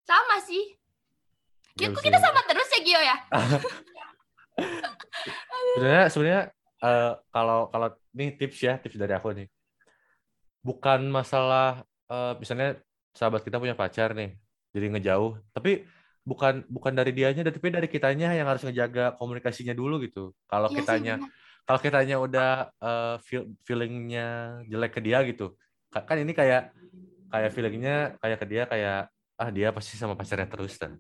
Sama 0.09 0.41
sih. 0.43 0.65
Gak 1.77 1.93
Kok 1.93 2.01
bisa 2.01 2.07
kita 2.09 2.19
sama 2.25 2.41
terus 2.49 2.69
ya 2.73 2.81
Gio 2.81 3.01
ya? 3.05 3.17
sebenarnya 5.75 6.05
sebenarnya 6.07 6.43
eh, 6.87 7.13
kalau 7.35 7.67
kalau 7.69 7.89
nih 8.15 8.31
tips 8.39 8.59
ya 8.63 8.75
tips 8.79 8.95
dari 8.95 9.13
aku 9.13 9.35
nih 9.35 9.47
bukan 10.67 11.01
masalah 11.19 11.85
eh, 12.13 12.33
misalnya 12.41 12.69
sahabat 13.19 13.43
kita 13.47 13.57
punya 13.63 13.77
pacar 13.79 14.09
nih 14.19 14.31
jadi 14.75 14.87
ngejauh 14.93 15.33
tapi 15.55 15.71
bukan 16.31 16.65
bukan 16.75 16.93
dari 16.99 17.13
dianya 17.17 17.41
tapi 17.47 17.69
dari 17.77 17.89
kitanya 17.95 18.33
yang 18.39 18.47
harus 18.51 18.63
ngejaga 18.67 19.15
komunikasinya 19.21 19.75
dulu 19.77 19.95
gitu. 20.05 20.33
Kalau 20.51 20.69
sih, 20.69 20.77
kitanya 20.77 21.13
kalau 21.69 21.81
kitanya 21.85 22.17
udah 22.25 22.49
eh, 22.85 23.15
feel, 23.27 23.43
feelingnya 23.67 24.23
jelek 24.71 24.91
ke 24.97 25.01
dia 25.07 25.19
gitu 25.29 25.45
Ka- 25.93 26.05
kan 26.09 26.17
ini 26.23 26.33
kayak 26.41 26.73
kayak 27.33 27.51
feelingnya 27.55 27.95
kayak 28.23 28.39
ke 28.43 28.47
dia 28.53 28.63
kayak 28.73 28.97
ah 29.41 29.51
dia 29.57 29.69
pasti 29.77 29.95
sama 30.01 30.15
pacarnya 30.19 30.47
terus 30.53 30.75
kan 30.83 30.93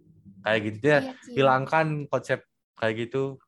kayak 0.44 0.60
gitu 0.68 0.84
ya 0.94 1.00
Iya 1.00 1.12
sih. 1.24 1.34
hilangkan 1.36 1.86
konsep 2.10 2.38
kayak 2.78 2.94
gitu 3.06 3.38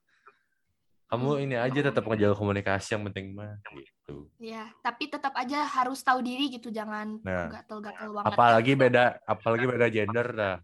kamu 1.07 1.47
ini 1.47 1.55
aja 1.55 1.81
tetap 1.87 2.03
ngejaga 2.03 2.35
komunikasi 2.35 2.99
yang 2.99 3.05
penting 3.11 3.35
mah 3.35 3.59
gitu 3.75 4.27
Iya, 4.37 4.69
tapi 4.85 5.09
tetap 5.09 5.33
aja 5.35 5.65
harus 5.65 6.03
tahu 6.03 6.21
diri 6.21 6.53
gitu, 6.53 6.69
jangan 6.71 7.19
Nah. 7.23 7.49
gatel-gatel 7.51 8.11
banget. 8.13 8.29
apalagi 8.35 8.73
beda 8.75 9.05
apalagi 9.25 9.65
beda 9.65 9.87
gender 9.91 10.29
dah 10.35 10.57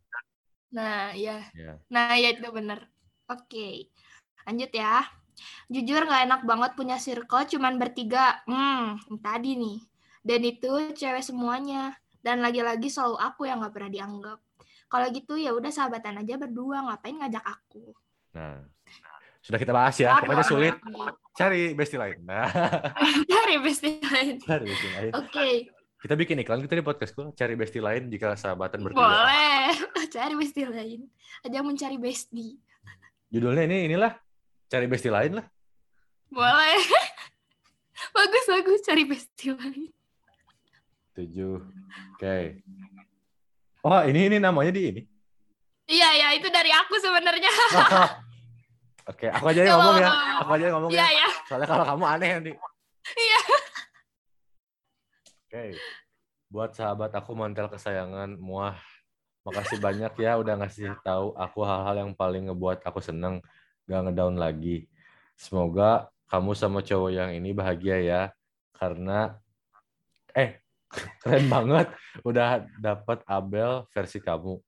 Nah, 0.73 1.13
iya. 1.13 1.45
ya 1.53 1.77
Nah, 1.93 2.17
ya 2.17 2.33
itu 2.33 2.49
bener. 2.49 2.89
Oke, 3.29 3.93
lanjut 4.49 4.73
ya. 4.73 5.05
Jujur 5.69 6.09
gak 6.09 6.25
enak 6.29 6.43
banget 6.49 6.73
punya 6.73 6.97
circle 6.97 7.45
cuman 7.45 7.77
bertiga. 7.77 8.41
Hmm, 8.49 8.97
tadi 9.21 9.57
nih. 9.61 9.79
Dan 10.25 10.41
itu 10.49 10.97
cewek 10.97 11.21
semuanya. 11.21 11.93
Dan 12.25 12.41
lagi-lagi 12.41 12.89
selalu 12.89 13.21
aku 13.21 13.45
yang 13.45 13.61
gak 13.61 13.77
pernah 13.77 13.93
dianggap. 13.93 14.41
Kalau 14.89 15.07
gitu 15.13 15.37
ya 15.41 15.53
udah 15.57 15.73
sahabatan 15.73 16.21
aja 16.21 16.41
berdua, 16.41 16.85
ngapain 16.89 17.17
ngajak 17.21 17.45
aku. 17.45 17.93
Nah, 18.33 18.65
sudah 19.43 19.59
kita 19.59 19.75
bahas 19.75 19.99
ya. 19.99 20.17
Pokoknya 20.23 20.47
sulit. 20.47 20.75
Cari 21.35 21.75
bestie 21.75 21.99
lain. 21.99 22.23
Nah, 22.23 22.47
Cari 23.33 23.55
bestie 23.59 23.99
lain. 23.99 24.37
cari 24.39 24.65
bestie 24.65 24.91
lain. 24.95 25.13
Oke, 25.19 25.49
Kita 25.99 26.15
bikin 26.15 26.39
iklan 26.43 26.63
kita 26.63 26.75
di 26.79 26.85
podcastku. 26.85 27.35
Cari 27.35 27.55
bestie 27.55 27.83
lain 27.83 28.07
jika 28.07 28.35
sahabatan 28.35 28.83
bertiga. 28.83 29.03
boleh. 29.03 29.71
Cari 30.15 30.35
bestie 30.35 30.67
lain. 30.67 31.01
Ada 31.43 31.55
yang 31.59 31.67
mencari 31.67 31.99
bestie. 31.99 32.59
Judulnya 33.29 33.67
ini 33.67 33.91
inilah. 33.91 34.15
Cari 34.67 34.87
bestie 34.87 35.11
lain 35.11 35.43
lah. 35.43 35.47
Boleh. 36.29 36.79
bagus, 38.17 38.45
bagus. 38.47 38.81
Cari 38.83 39.03
bestie 39.07 39.55
lain. 39.55 39.91
Tujuh. 41.13 41.61
Oke. 42.15 42.63
Oh, 43.83 44.01
ini 44.07 44.31
ini 44.31 44.37
namanya 44.39 44.71
di 44.71 44.83
ini. 44.91 45.03
Iya, 45.91 46.09
ya 46.15 46.29
itu 46.39 46.47
dari 46.49 46.71
aku 46.71 46.95
sebenarnya. 46.99 47.51
Oke, 49.03 49.27
aku 49.27 49.45
aja 49.51 49.67
yang 49.67 49.79
ngomong 49.83 49.99
ya. 49.99 50.11
Aku 50.45 50.51
aja 50.55 50.65
yang 50.71 50.77
ngomong 50.79 50.91
ya. 50.95 51.07
ya. 51.11 51.29
Soalnya 51.51 51.67
kalau 51.67 51.85
kamu 51.87 52.05
aneh 52.07 52.31
nanti. 52.39 52.53
Iya. 53.19 53.41
Oke. 55.43 55.65
Buat 56.53 56.71
sahabat 56.79 57.11
aku 57.17 57.35
mantel 57.35 57.67
kesayangan, 57.67 58.39
muah. 58.39 58.79
Makasih 59.43 59.83
banyak 59.83 60.15
ya 60.23 60.39
udah 60.39 60.55
ngasih 60.63 60.95
tahu 61.03 61.35
aku 61.35 61.67
hal-hal 61.67 62.07
yang 62.07 62.13
paling 62.15 62.47
ngebuat 62.47 62.87
aku 62.87 63.03
seneng, 63.03 63.43
gak 63.91 64.07
ngedown 64.07 64.39
lagi. 64.39 64.87
Semoga 65.35 66.07
kamu 66.31 66.55
sama 66.55 66.79
cowok 66.79 67.11
yang 67.11 67.31
ini 67.35 67.51
bahagia 67.51 67.99
ya. 67.99 68.23
Karena 68.71 69.35
eh 70.31 70.63
keren 71.27 71.51
banget 71.51 71.91
udah 72.23 72.63
dapat 72.79 73.27
Abel 73.27 73.83
versi 73.91 74.23
kamu. 74.23 74.63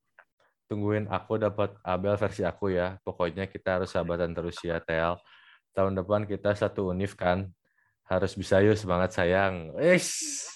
Tungguin 0.75 1.07
aku 1.07 1.39
dapat 1.39 1.71
Abel 1.87 2.19
versi 2.19 2.43
aku 2.43 2.75
ya. 2.75 2.99
Pokoknya 3.07 3.47
kita 3.47 3.79
harus 3.79 3.95
sahabatan 3.95 4.35
terus 4.35 4.59
ya, 4.59 4.83
Tel. 4.83 5.15
Tahun 5.71 5.95
depan 5.95 6.27
kita 6.27 6.51
satu 6.51 6.91
univ 6.91 7.15
kan. 7.15 7.47
Harus 8.11 8.35
bisa 8.35 8.59
yuk 8.59 8.75
semangat 8.75 9.15
sayang. 9.15 9.71
Ish. 9.79 10.51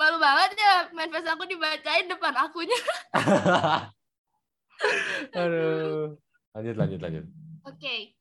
Malu 0.00 0.16
banget 0.16 0.56
ya 0.56 0.88
manifest 0.96 1.28
aku 1.28 1.44
dibacain 1.44 2.08
depan 2.08 2.32
akunya. 2.40 2.80
Aduh. 5.44 6.16
Lanjut, 6.56 6.74
lanjut, 6.80 7.00
lanjut. 7.04 7.24
Oke. 7.68 8.16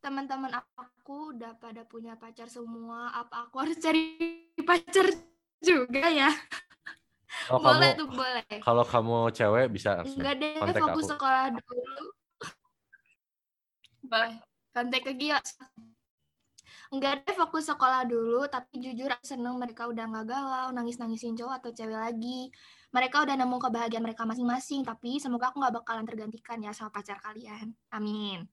Teman-teman 0.00 0.56
aku 0.56 1.36
udah 1.36 1.52
pada 1.60 1.84
punya 1.84 2.16
pacar 2.16 2.48
semua. 2.48 3.12
Apa 3.12 3.44
aku 3.44 3.60
harus 3.60 3.76
cari 3.76 4.16
pacar 4.64 5.35
juga 5.60 6.06
ya? 6.08 6.30
Kalau 7.46 7.60
boleh 7.62 7.90
kamu 7.92 8.00
tuh 8.00 8.08
boleh. 8.10 8.56
kalau 8.64 8.84
kamu 8.84 9.16
cewek 9.30 9.66
bisa 9.70 10.00
langsung 10.00 10.18
Enggak 10.18 10.34
deh, 10.40 10.52
kontak 10.56 10.82
fokus 10.82 11.04
aku. 11.04 11.12
sekolah 11.14 11.44
dulu. 11.52 12.04
Boleh. 14.06 14.34
Kontak 14.72 15.00
ke 15.04 15.12
Gio. 15.14 15.38
Enggak 16.94 17.12
deh, 17.26 17.34
fokus 17.34 17.64
sekolah 17.66 18.06
dulu. 18.06 18.46
Tapi 18.46 18.78
jujur 18.78 19.10
aku 19.10 19.26
seneng 19.26 19.58
mereka 19.58 19.90
udah 19.90 20.06
nggak 20.06 20.26
galau, 20.26 20.68
nangis-nangisin 20.70 21.34
cowok 21.34 21.60
atau 21.62 21.70
cewek 21.74 21.98
lagi. 21.98 22.50
Mereka 22.94 23.26
udah 23.26 23.34
nemu 23.36 23.56
kebahagiaan 23.58 24.04
mereka 24.06 24.22
masing-masing. 24.24 24.86
Tapi 24.86 25.18
semoga 25.18 25.50
aku 25.50 25.60
nggak 25.60 25.74
bakalan 25.82 26.06
tergantikan 26.06 26.62
ya 26.62 26.70
sama 26.70 26.94
pacar 26.94 27.18
kalian. 27.20 27.74
Amin. 27.90 28.46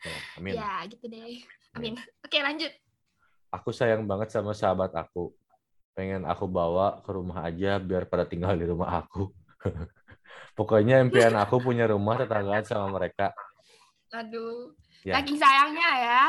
Ya, 0.00 0.18
Amin. 0.36 0.52
Ya, 0.56 0.72
gitu 0.90 1.06
deh. 1.06 1.40
Amin. 1.78 1.94
Oke, 2.26 2.42
lanjut. 2.42 2.72
Aku 3.50 3.70
sayang 3.70 4.06
banget 4.06 4.34
sama 4.34 4.54
sahabat 4.54 4.90
aku. 4.94 5.34
Pengen 5.94 6.22
aku 6.24 6.46
bawa 6.46 7.02
ke 7.02 7.10
rumah 7.10 7.44
aja 7.44 7.76
biar 7.82 8.06
pada 8.06 8.24
tinggal 8.24 8.54
di 8.54 8.66
rumah 8.66 9.02
aku. 9.04 9.30
Pokoknya 10.58 11.02
impian 11.02 11.34
aku 11.36 11.58
punya 11.62 11.88
rumah 11.90 12.20
tetanggaan 12.20 12.64
sama 12.66 12.90
mereka. 12.90 13.34
Aduh. 14.14 14.74
Ya. 15.06 15.18
Saking 15.18 15.38
sayangnya 15.40 15.88
ya. 16.00 16.24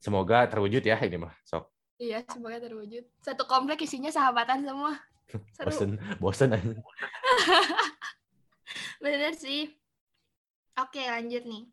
Semoga 0.00 0.48
terwujud 0.48 0.82
ya 0.84 0.96
ini 1.00 1.16
mah. 1.20 1.34
Sok. 1.44 1.68
Iya, 2.00 2.24
semoga 2.32 2.56
terwujud. 2.56 3.04
Satu 3.20 3.44
komplek 3.44 3.84
isinya 3.84 4.08
sahabatan 4.08 4.64
semua. 4.64 4.96
Seru. 5.56 5.68
Bosen, 5.68 5.90
bosen 6.16 6.50
aja. 6.56 6.72
Bener 9.04 9.36
sih. 9.36 9.68
Oke, 10.80 11.04
lanjut 11.04 11.44
nih. 11.44 11.68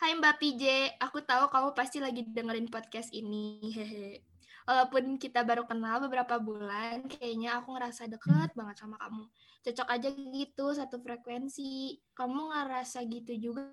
Hai 0.00 0.16
Mbak 0.18 0.36
PJ, 0.40 0.62
aku 1.00 1.22
tahu 1.22 1.48
kamu 1.48 1.70
pasti 1.72 2.00
lagi 2.00 2.24
dengerin 2.28 2.68
podcast 2.68 3.12
ini. 3.14 3.60
Hehe. 3.72 4.33
Walaupun 4.64 5.20
kita 5.20 5.44
baru 5.44 5.68
kenal 5.68 6.00
beberapa 6.00 6.40
bulan, 6.40 7.04
kayaknya 7.04 7.60
aku 7.60 7.76
ngerasa 7.76 8.08
deket 8.08 8.56
banget 8.56 8.76
sama 8.80 8.96
kamu. 8.96 9.28
Cocok 9.60 9.88
aja 9.92 10.08
gitu, 10.08 10.66
satu 10.72 10.96
frekuensi. 11.04 12.00
Kamu 12.16 12.48
ngerasa 12.48 13.04
gitu 13.04 13.32
juga 13.36 13.68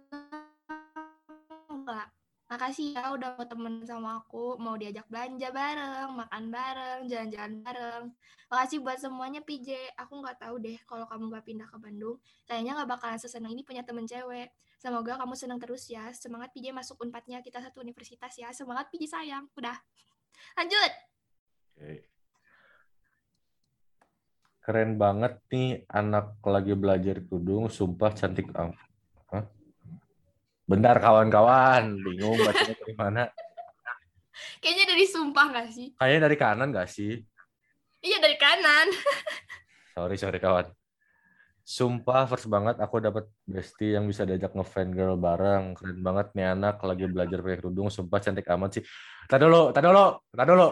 enggak? 1.71 2.11
Makasih 2.51 2.99
ya 2.99 3.15
udah 3.15 3.39
mau 3.39 3.47
temen 3.47 3.79
sama 3.87 4.19
aku, 4.19 4.59
mau 4.59 4.75
diajak 4.75 5.07
belanja 5.07 5.55
bareng, 5.55 6.11
makan 6.11 6.43
bareng, 6.51 6.99
jalan-jalan 7.07 7.63
bareng. 7.63 8.03
Makasih 8.51 8.83
buat 8.83 8.99
semuanya 8.99 9.39
PJ. 9.39 9.95
Aku 9.95 10.19
nggak 10.19 10.43
tahu 10.43 10.59
deh 10.59 10.75
kalau 10.83 11.07
kamu 11.07 11.31
nggak 11.31 11.45
pindah 11.47 11.67
ke 11.71 11.77
Bandung, 11.79 12.19
kayaknya 12.43 12.75
nggak 12.75 12.99
bakalan 12.99 13.15
sesenang 13.15 13.55
ini 13.55 13.63
punya 13.63 13.87
temen 13.87 14.03
cewek. 14.03 14.51
Semoga 14.75 15.15
kamu 15.15 15.33
senang 15.39 15.63
terus 15.63 15.87
ya. 15.87 16.11
Semangat 16.11 16.51
PJ 16.51 16.75
masuk 16.75 16.99
unpadnya 16.99 17.39
kita 17.39 17.63
satu 17.63 17.79
universitas 17.79 18.35
ya. 18.35 18.51
Semangat 18.51 18.91
PJ 18.91 19.07
sayang. 19.07 19.47
Udah. 19.55 19.79
Lanjut. 20.61 20.91
Oke. 21.73 21.93
Keren 24.61 25.01
banget 25.01 25.41
nih 25.49 25.89
anak 25.89 26.37
lagi 26.45 26.77
belajar 26.77 27.17
kudung, 27.25 27.65
sumpah 27.65 28.13
cantik. 28.13 28.45
Hah? 28.53 29.41
Bentar 30.69 31.01
kawan-kawan, 31.01 31.97
bingung 32.05 32.37
bacanya 32.45 32.77
dari 32.77 32.93
mana. 32.93 33.23
Kayaknya 34.61 34.85
dari 34.93 35.05
sumpah 35.09 35.45
nggak 35.49 35.67
sih? 35.73 35.87
Kayaknya 35.97 36.21
dari 36.29 36.37
kanan 36.37 36.69
gak 36.69 36.89
sih? 36.93 37.17
Iya 38.05 38.21
dari 38.21 38.37
kanan. 38.37 38.93
Sorry, 39.97 40.15
sorry 40.15 40.37
kawan. 40.37 40.69
Sumpah 41.61 42.25
first 42.25 42.49
banget 42.49 42.81
aku 42.81 42.97
dapat 42.97 43.29
bestie 43.45 43.93
yang 43.93 44.09
bisa 44.09 44.25
diajak 44.25 44.51
ngefan 44.57 44.91
girl 44.91 45.15
bareng. 45.15 45.77
Keren 45.77 46.01
banget 46.01 46.33
nih 46.33 46.57
anak 46.57 46.81
lagi 46.81 47.05
belajar 47.05 47.39
pakai 47.39 47.59
kerudung. 47.61 47.87
Sumpah 47.93 48.17
cantik 48.17 48.49
amat 48.49 48.81
sih. 48.81 48.83
Tadi 49.29 49.45
dulu, 49.45 49.69
tadi 49.69 49.85
dulu, 49.87 50.07
tadi 50.33 50.49
dulu. 50.49 50.69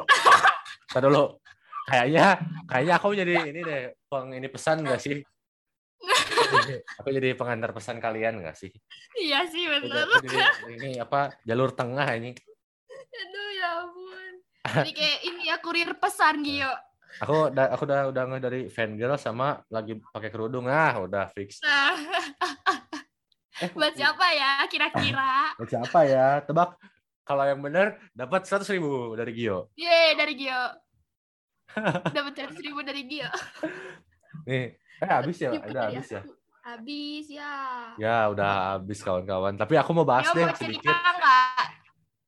Tadi 0.89 1.05
dulu. 1.05 1.25
Kayaknya 1.89 2.25
kayaknya 2.69 2.93
aku 3.01 3.07
jadi 3.17 3.33
ini 3.49 3.59
deh, 3.65 3.81
peng 4.09 4.29
ini 4.33 4.47
pesan 4.49 4.85
gak 4.85 5.01
sih? 5.01 5.21
Aku 7.01 7.09
jadi 7.09 7.33
pengantar 7.33 7.73
pesan 7.73 7.97
kalian 7.97 8.45
gak 8.45 8.57
sih? 8.57 8.69
iya 9.17 9.43
sih 9.49 9.65
jadi- 9.65 10.05
ini, 10.69 10.73
ini 10.77 10.89
apa 11.01 11.33
jalur 11.45 11.73
tengah 11.73 12.05
ini. 12.13 12.33
Aduh 13.09 13.49
ya 13.57 13.69
ampun. 13.83 14.33
Jadi 14.69 14.91
kayak 14.93 15.19
ini 15.25 15.41
ya 15.49 15.57
kurir 15.61 15.91
pesan 15.97 16.45
Gio. 16.45 16.69
Aku 17.19 17.51
udah 17.51 17.65
aku 17.75 17.83
udah 17.83 17.99
udah 18.15 18.23
nge 18.31 18.39
dari 18.39 18.61
fan 18.71 18.95
girl 18.95 19.19
sama 19.19 19.59
lagi 19.67 19.99
pakai 19.99 20.29
kerudung 20.31 20.71
ah 20.71 21.03
udah 21.03 21.27
fix. 21.35 21.59
Nah, 21.59 21.95
Eh, 23.59 23.69
buat 23.75 23.91
siapa 23.91 24.23
ya 24.31 24.63
kira-kira? 24.71 25.31
Buat 25.59 25.67
siapa 25.67 25.99
ya? 26.07 26.39
Tebak. 26.47 26.79
Kalau 27.27 27.43
yang 27.45 27.59
benar 27.59 27.99
dapat 28.15 28.47
100.000 28.47 28.79
ribu 28.79 29.13
dari 29.19 29.31
Gio. 29.35 29.67
Yeay 29.75 30.15
dari 30.15 30.33
Gio. 30.33 30.63
Dapat 32.17 32.33
100 32.33 32.65
ribu 32.65 32.81
dari 32.81 33.05
Gio. 33.05 33.29
Nih, 34.49 34.79
eh 34.79 35.09
habis 35.11 35.37
ya, 35.37 35.53
udah 35.53 35.83
habis 35.93 36.09
ya. 36.09 36.21
Habis 36.65 37.25
ya. 37.29 37.53
Ya 38.01 38.17
udah 38.33 38.79
habis 38.79 39.03
kawan-kawan. 39.05 39.53
Tapi 39.59 39.77
aku 39.77 39.91
mau 39.93 40.07
bahas 40.07 40.25
deh 40.33 40.41
mau 40.41 40.55
cerita 40.57 40.65
sedikit. 40.65 40.95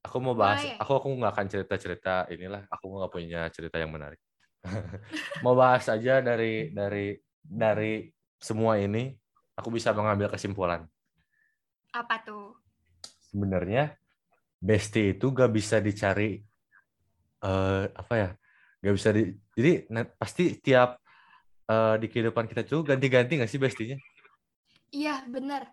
Aku 0.05 0.17
mau 0.21 0.37
bahas. 0.37 0.61
Boleh. 0.61 0.77
Aku 0.83 0.91
aku 1.01 1.07
nggak 1.17 1.33
akan 1.33 1.47
cerita-cerita 1.49 2.15
inilah. 2.29 2.61
Aku 2.69 2.85
nggak 2.93 3.09
punya 3.09 3.41
cerita 3.49 3.81
yang 3.81 3.89
menarik. 3.89 4.21
mau 5.43 5.53
bahas 5.53 5.85
aja 5.85 6.21
dari 6.21 6.69
dari 6.69 7.17
dari 7.41 8.05
semua 8.37 8.77
ini. 8.77 9.13
Aku 9.57 9.69
bisa 9.69 9.91
mengambil 9.91 10.31
kesimpulan. 10.31 10.87
Apa 11.91 12.23
tuh? 12.23 12.55
Sebenarnya 13.29 13.93
bestie 14.57 15.13
itu 15.13 15.29
gak 15.29 15.51
bisa 15.51 15.77
dicari 15.77 16.39
eh 17.41 17.85
apa 17.91 18.13
ya? 18.15 18.29
Gak 18.81 18.95
bisa 18.95 19.09
di. 19.11 19.29
Jadi 19.53 19.71
pasti 20.15 20.57
tiap 20.57 20.97
eh, 21.67 21.95
di 21.99 22.07
kehidupan 22.07 22.45
kita 22.47 22.63
tuh 22.63 22.81
ganti-ganti 22.81 23.37
nggak 23.37 23.51
sih 23.51 23.61
bestinya? 23.61 23.97
Iya 24.89 25.23
bener. 25.27 25.67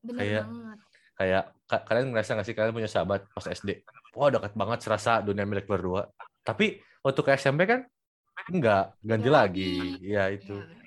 Bener 0.00 0.20
Kayak- 0.20 0.46
banget. 0.48 0.78
kayak 1.20 1.44
ka- 1.68 1.84
kalian 1.84 2.16
ngerasa 2.16 2.32
nggak 2.32 2.46
sih 2.48 2.56
kalian 2.56 2.72
punya 2.72 2.88
sahabat 2.88 3.28
pas 3.28 3.44
SD 3.44 3.84
wah 4.16 4.32
dekat 4.32 4.56
banget 4.56 4.80
serasa 4.80 5.20
dunia 5.20 5.44
milik 5.44 5.68
berdua 5.68 6.08
tapi 6.40 6.80
waktu 7.04 7.20
ke 7.20 7.36
SMP 7.36 7.68
kan 7.68 7.84
enggak 8.48 8.84
ganti 9.04 9.28
Beda 9.28 9.36
lagi 9.36 9.70
ya 10.00 10.24
itu 10.32 10.56
Iya. 10.56 10.80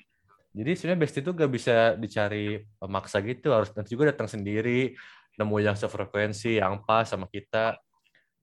Jadi 0.54 0.72
sebenarnya 0.78 1.02
bestie 1.02 1.22
itu 1.26 1.32
gak 1.34 1.50
bisa 1.50 1.76
dicari 1.98 2.62
pemaksa 2.78 3.26
gitu, 3.26 3.50
harus 3.50 3.74
nanti 3.74 3.98
juga 3.98 4.14
datang 4.14 4.30
sendiri, 4.30 4.94
nemu 5.34 5.58
yang 5.66 5.74
sefrekuensi, 5.74 6.62
yang 6.62 6.86
pas 6.86 7.10
sama 7.10 7.26
kita, 7.26 7.74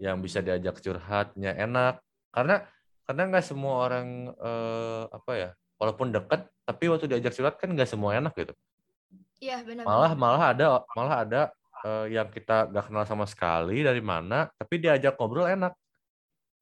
yang 0.02 0.18
bisa 0.18 0.42
diajak 0.42 0.82
curhatnya 0.82 1.54
enak. 1.54 2.02
Karena 2.34 2.66
karena 3.06 3.22
nggak 3.30 3.46
semua 3.46 3.74
orang 3.86 4.26
eh, 4.34 5.02
apa 5.06 5.32
ya, 5.38 5.50
walaupun 5.78 6.10
dekat, 6.10 6.50
tapi 6.66 6.90
waktu 6.90 7.06
diajak 7.06 7.30
curhat 7.30 7.54
kan 7.62 7.70
nggak 7.70 7.86
semua 7.86 8.18
enak 8.18 8.34
gitu. 8.34 8.54
Iya 9.38 9.62
benar. 9.62 9.86
Malah 9.86 10.12
malah 10.18 10.42
ada 10.50 10.66
malah 10.98 11.16
ada 11.22 11.42
eh, 11.86 12.18
yang 12.18 12.26
kita 12.26 12.74
gak 12.74 12.90
kenal 12.90 13.06
sama 13.06 13.22
sekali 13.30 13.86
dari 13.86 14.02
mana, 14.02 14.50
tapi 14.58 14.82
diajak 14.82 15.14
ngobrol 15.14 15.46
enak. 15.46 15.78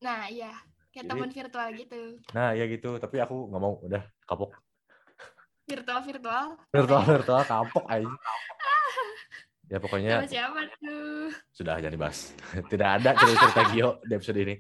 Nah 0.04 0.28
iya 0.28 0.52
kayak 0.98 1.06
Jadi- 1.06 1.14
teman 1.14 1.30
virtual 1.30 1.68
gitu. 1.78 2.00
Nah 2.34 2.50
ya 2.50 2.64
gitu, 2.66 2.90
tapi 2.98 3.16
aku 3.22 3.46
nggak 3.46 3.62
mau, 3.62 3.78
udah 3.80 4.02
kapok. 4.26 4.50
Virtual 5.62 6.00
virtual. 6.02 6.44
Virtual 6.68 7.02
virtual 7.06 7.42
kapok 7.44 7.87
aja. 7.87 8.11
Ya 9.68 9.76
pokoknya 9.76 10.24
Sama 10.24 10.32
siapa 10.32 10.61
tuh? 10.80 11.28
sudah 11.52 11.76
jangan 11.76 11.92
dibahas. 11.92 12.32
Tidak 12.72 12.88
ada 12.88 13.12
cerita-cerita 13.12 13.62
Gio 13.68 13.90
di 14.00 14.12
episode 14.16 14.40
ini. 14.40 14.56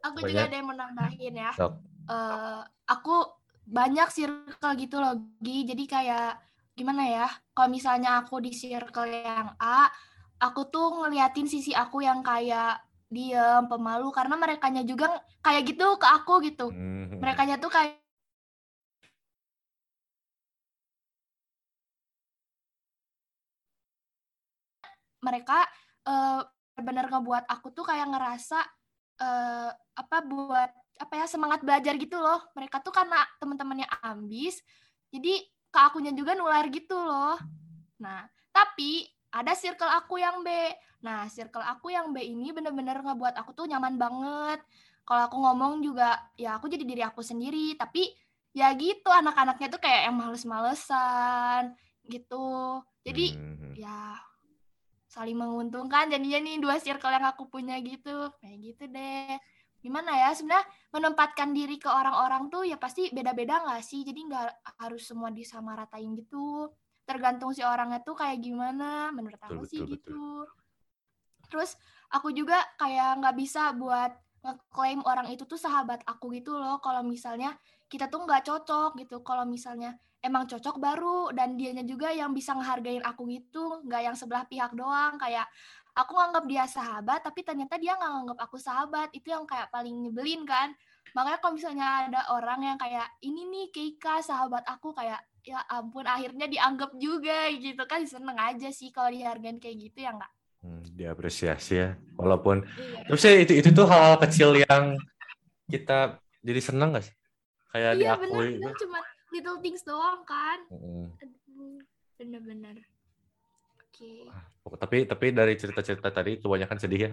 Aku 0.00 0.16
Pokoknya- 0.16 0.32
juga 0.32 0.48
ada 0.48 0.56
yang 0.56 0.66
mau 0.66 0.72
nambahin 0.72 1.34
ya. 1.36 1.50
Sok. 1.52 1.72
Eh, 2.08 2.60
aku 2.88 3.16
banyak 3.68 4.08
circle 4.08 4.72
gitu 4.80 4.96
loh, 4.96 5.20
Gi. 5.36 5.68
Jadi 5.68 5.84
kayak 5.84 6.40
gimana 6.72 7.04
ya? 7.04 7.28
Kalau 7.52 7.68
misalnya 7.68 8.24
aku 8.24 8.40
di 8.40 8.56
circle 8.56 9.04
yang 9.04 9.52
A, 9.60 9.92
aku 10.40 10.64
tuh 10.72 10.96
ngeliatin 10.96 11.44
sisi 11.44 11.76
aku 11.76 12.00
yang 12.00 12.24
kayak 12.24 12.85
diem, 13.06 13.62
pemalu 13.70 14.10
karena 14.10 14.34
merekanya 14.34 14.82
juga 14.82 15.22
kayak 15.42 15.62
gitu 15.70 15.86
ke 15.98 16.06
aku 16.06 16.42
gitu. 16.42 16.70
Hmm. 16.70 17.18
Merekanya 17.22 17.56
tuh 17.62 17.70
kayak 17.70 17.98
mereka 25.22 25.66
eh, 26.06 26.40
benar 26.78 27.10
ngebuat 27.10 27.50
aku 27.50 27.72
tuh 27.74 27.84
kayak 27.86 28.06
ngerasa 28.10 28.58
eh, 29.22 29.70
apa 29.74 30.16
buat 30.26 30.70
apa 30.96 31.12
ya 31.12 31.26
semangat 31.28 31.60
belajar 31.62 31.94
gitu 31.98 32.18
loh. 32.18 32.42
Mereka 32.56 32.80
tuh 32.82 32.92
karena 32.92 33.22
teman-temannya 33.38 33.86
ambis, 34.02 34.60
jadi 35.12 35.44
ke 35.70 35.78
akunya 35.78 36.12
juga 36.16 36.32
nular 36.32 36.64
gitu 36.72 36.96
loh. 36.96 37.36
Nah, 38.00 38.24
tapi 38.52 39.04
ada 39.32 39.52
circle 39.52 39.90
aku 39.92 40.16
yang 40.16 40.40
B. 40.40 40.48
Nah, 41.06 41.30
circle 41.30 41.62
aku 41.62 41.94
yang 41.94 42.10
B 42.10 42.18
ini 42.18 42.50
bener-bener 42.50 42.98
ngebuat 42.98 43.38
aku 43.38 43.54
tuh 43.54 43.70
nyaman 43.70 43.94
banget. 43.94 44.58
Kalau 45.06 45.22
aku 45.30 45.36
ngomong 45.38 45.78
juga, 45.86 46.18
ya 46.34 46.58
aku 46.58 46.66
jadi 46.66 46.82
diri 46.82 47.02
aku 47.06 47.22
sendiri. 47.22 47.78
Tapi 47.78 48.10
ya 48.50 48.74
gitu, 48.74 49.06
anak-anaknya 49.06 49.70
tuh 49.70 49.78
kayak 49.78 50.10
yang 50.10 50.18
males-malesan 50.18 51.78
gitu. 52.10 52.82
Jadi 53.06 53.38
Hmm. 53.38 53.78
ya 53.78 54.18
saling 55.06 55.38
menguntungkan 55.38 56.10
jadinya 56.10 56.42
nih 56.42 56.58
dua 56.58 56.76
circle 56.82 57.14
yang 57.14 57.24
aku 57.24 57.48
punya 57.48 57.78
gitu 57.80 58.28
kayak 58.42 58.58
gitu 58.60 58.84
deh 58.90 59.38
gimana 59.80 60.12
ya 60.12 60.34
sebenarnya 60.34 60.66
menempatkan 60.92 61.54
diri 61.56 61.78
ke 61.80 61.86
orang-orang 61.88 62.50
tuh 62.52 62.66
ya 62.66 62.76
pasti 62.76 63.08
beda-beda 63.14 63.64
nggak 63.64 63.80
sih 63.86 64.02
jadi 64.02 64.20
nggak 64.28 64.48
harus 64.82 65.06
semua 65.08 65.30
disamaratain 65.32 66.10
gitu 66.20 66.68
tergantung 67.06 67.54
si 67.54 67.62
orangnya 67.62 68.02
tuh 68.02 68.18
kayak 68.18 68.42
gimana 68.42 69.14
menurut 69.14 69.38
aku 69.40 69.62
Betul, 69.62 69.70
sih 69.70 69.80
betul, 69.86 69.94
gitu 69.94 70.20
terus 71.56 71.72
aku 72.12 72.36
juga 72.36 72.60
kayak 72.76 73.24
nggak 73.24 73.36
bisa 73.40 73.72
buat 73.72 74.12
ngeklaim 74.44 75.00
orang 75.08 75.26
itu 75.32 75.48
tuh 75.48 75.56
sahabat 75.56 76.04
aku 76.04 76.36
gitu 76.36 76.52
loh. 76.54 76.76
Kalau 76.84 77.00
misalnya 77.00 77.56
kita 77.88 78.12
tuh 78.12 78.28
nggak 78.28 78.44
cocok 78.44 79.00
gitu. 79.00 79.24
Kalau 79.24 79.48
misalnya 79.48 79.96
emang 80.20 80.44
cocok 80.44 80.76
baru 80.76 81.32
dan 81.32 81.56
dianya 81.56 81.82
juga 81.82 82.12
yang 82.12 82.36
bisa 82.36 82.52
ngehargain 82.54 83.02
aku 83.02 83.26
gitu 83.32 83.82
nggak 83.88 84.02
yang 84.12 84.16
sebelah 84.20 84.44
pihak 84.44 84.76
doang. 84.76 85.16
Kayak 85.16 85.48
aku 85.96 86.12
nganggap 86.12 86.44
dia 86.44 86.64
sahabat 86.68 87.24
tapi 87.24 87.40
ternyata 87.40 87.80
dia 87.80 87.96
nggak 87.96 88.12
nganggap 88.12 88.38
aku 88.44 88.56
sahabat. 88.60 89.08
Itu 89.16 89.32
yang 89.32 89.48
kayak 89.48 89.72
paling 89.72 89.96
nyebelin 90.06 90.46
kan. 90.46 90.76
Makanya 91.16 91.40
kalau 91.40 91.56
misalnya 91.56 91.86
ada 92.06 92.20
orang 92.36 92.60
yang 92.60 92.76
kayak 92.76 93.08
ini 93.24 93.48
nih 93.48 93.66
Keika 93.72 94.20
sahabat 94.20 94.62
aku 94.68 94.92
kayak 94.92 95.24
ya 95.46 95.62
ampun 95.70 96.04
akhirnya 96.04 96.46
dianggap 96.46 96.92
juga 97.00 97.48
gitu 97.56 97.82
kan. 97.88 98.04
Seneng 98.06 98.36
aja 98.38 98.68
sih 98.70 98.94
kalau 98.94 99.10
dihargain 99.10 99.58
kayak 99.58 99.90
gitu 99.90 100.06
ya 100.06 100.14
nggak 100.14 100.35
Hmm, 100.66 100.82
diapresiasi 100.98 101.72
ya. 101.78 101.94
Walaupun 102.18 102.66
iya 102.74 103.06
ya 103.06 103.38
itu 103.46 103.52
itu 103.62 103.68
tuh 103.70 103.86
hal 103.86 104.18
kecil 104.18 104.58
yang 104.58 104.98
kita 105.70 106.18
jadi 106.42 106.58
seneng 106.58 106.98
gak 106.98 107.06
sih? 107.06 107.14
Kayak 107.70 107.92
iya 107.94 108.18
diakui 108.18 108.58
bener 108.58 108.74
itu. 108.74 108.82
cuma 108.82 108.98
little 109.30 109.58
things 109.62 109.82
doang 109.86 110.26
kan 110.26 110.58
Mm. 110.66 111.06
Bener-bener 112.18 112.76
oke 113.78 114.12
Tapi 114.82 115.06
tapi 115.06 115.26
dari 115.30 115.54
cerita-cerita 115.54 116.10
tadi 116.10 116.42
kebanyakan 116.42 116.78
sedih 116.82 117.00
ya. 117.06 117.12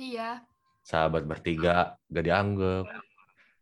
iya 0.00 0.30
Sahabat 0.80 1.28
bertiga 1.28 2.00
gak 2.08 2.24
dianggap. 2.24 2.84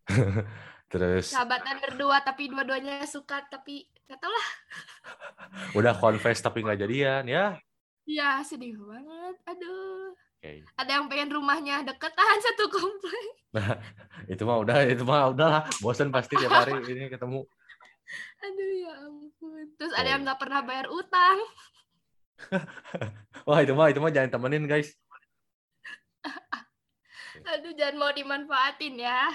Terus 0.93 1.33
sahabatan 1.33 1.81
berdua 1.83 2.21
tapi 2.23 2.53
dua-duanya 2.53 3.03
suka 3.09 3.43
tapi 3.51 3.89
gak 4.07 4.21
tau 4.21 4.31
lah 4.31 4.49
udah 5.79 5.97
confess 5.97 6.39
tapi 6.45 6.61
nggak 6.63 6.81
jadian 6.85 7.25
ya. 7.27 7.57
Iya 8.05 8.43
sedih 8.43 8.75
banget 8.77 9.37
aduh 9.45 10.11
Oke. 10.37 10.67
ada 10.75 10.91
yang 10.93 11.07
pengen 11.07 11.31
rumahnya 11.31 11.83
deketan 11.83 12.39
satu 12.43 12.67
komplek 12.69 13.27
Itu 14.27 14.43
mah 14.43 14.59
udah 14.59 14.77
itu 14.85 15.03
mah 15.03 15.31
udah 15.31 15.49
lah. 15.49 15.63
Bosan 15.79 16.11
pasti 16.11 16.35
tiap 16.35 16.51
hari 16.51 16.75
ini 16.91 17.07
ketemu. 17.07 17.47
aduh 18.39 18.71
ya 18.77 18.93
ampun 19.01 19.65
terus 19.77 19.91
Oke. 19.91 19.99
ada 19.99 20.09
yang 20.11 20.23
nggak 20.23 20.37
pernah 20.37 20.61
bayar 20.61 20.87
utang 20.89 21.39
Wah 23.47 23.59
itu 23.61 23.73
mah 23.73 23.87
itu 23.87 23.99
mah 23.99 24.11
jangan 24.11 24.31
temenin 24.33 24.67
guys. 24.67 24.91
aduh 27.45 27.73
jangan 27.73 27.97
mau 27.97 28.11
dimanfaatin 28.11 28.95
ya 28.97 29.31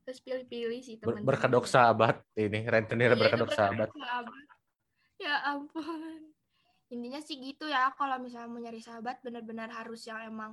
terus 0.00 0.20
pilih-pilih 0.20 0.80
sih 0.80 0.96
Ber- 0.96 1.16
teman 1.16 1.24
berkedok 1.24 1.64
sahabat 1.64 2.22
ini 2.34 2.60
rentenir 2.62 3.12
berkedok 3.12 3.50
sahabat. 3.50 3.88
ya 5.16 5.36
ampun 5.46 6.32
intinya 6.90 7.20
sih 7.22 7.38
gitu 7.38 7.70
ya 7.70 7.94
kalau 7.94 8.18
misalnya 8.18 8.50
mau 8.50 8.58
nyari 8.58 8.82
sahabat 8.82 9.22
benar-benar 9.22 9.70
harus 9.70 10.02
yang 10.10 10.20
emang 10.26 10.52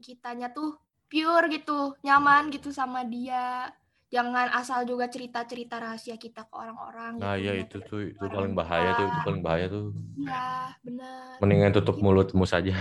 kitanya 0.00 0.48
tuh 0.48 0.76
pure 1.08 1.46
gitu 1.52 1.92
nyaman 2.00 2.48
gitu 2.52 2.72
sama 2.72 3.04
dia 3.04 3.68
jangan 4.08 4.48
asal 4.56 4.88
juga 4.88 5.04
cerita-cerita 5.12 5.76
rahasia 5.76 6.16
kita 6.16 6.48
ke 6.48 6.54
orang-orang 6.56 7.20
Nah 7.20 7.36
gitu, 7.36 7.44
ya 7.44 7.52
itu 7.60 7.76
tuh 7.84 8.00
itu 8.08 8.24
orang 8.24 8.32
paling 8.32 8.54
bahaya 8.56 8.90
tuh 8.96 9.04
itu 9.04 9.18
paling 9.20 9.42
bahaya 9.44 9.66
tuh. 9.68 9.84
iya 10.16 10.72
benar 10.80 11.36
Mendingan 11.44 11.72
tutup 11.76 11.96
mulutmu 12.00 12.44
saja. 12.48 12.72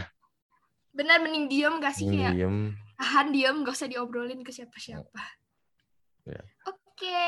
benar 0.95 1.19
mending 1.21 1.45
diem 1.52 1.73
gak 1.78 1.93
sih 1.93 2.08
kayak 2.08 2.34
Diem. 2.34 2.73
tahan 2.97 3.28
diem 3.36 3.56
gak 3.67 3.76
usah 3.76 3.89
diobrolin 3.91 4.41
ke 4.41 4.52
siapa-siapa 4.56 5.21
Ya. 6.28 6.43
oke 6.67 7.23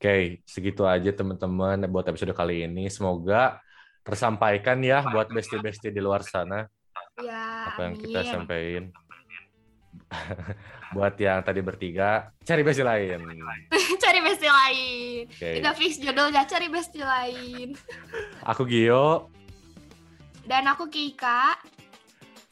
Oke, 0.00 0.40
segitu 0.48 0.88
aja 0.88 1.12
teman-teman 1.12 1.84
buat 1.92 2.08
episode 2.08 2.32
kali 2.32 2.64
ini. 2.64 2.88
Semoga 2.88 3.60
tersampaikan 4.00 4.80
ya 4.80 5.04
buat 5.08 5.28
bestie-bestie 5.28 5.92
di 5.92 6.00
luar 6.00 6.24
sana 6.24 6.64
ya 7.20 7.68
apa 7.72 7.80
yang 7.84 7.94
kita 8.00 8.20
amin. 8.24 8.32
sampaikan. 8.32 8.84
buat 10.94 11.14
yang 11.18 11.42
tadi 11.42 11.60
bertiga, 11.62 12.30
cari 12.42 12.62
bestie 12.62 12.86
lain. 12.86 13.18
cari 14.02 14.18
bestie 14.22 14.50
lain 14.50 15.22
Oke. 15.30 15.50
udah 15.62 15.74
fix 15.74 15.98
judulnya 16.02 16.42
cari 16.46 16.66
bestie 16.66 17.02
lain 17.06 17.74
Aku 18.46 18.66
Gio. 18.66 19.30
dan 20.46 20.66
aku 20.66 20.90
Kika 20.90 21.58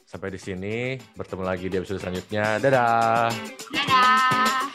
Sampai 0.09 0.33
di 0.33 0.41
sini. 0.41 0.97
Bertemu 0.97 1.45
lagi 1.45 1.69
di 1.69 1.77
episode 1.77 2.01
selanjutnya. 2.01 2.57
Dadah. 2.57 3.29
dadah 3.69 4.73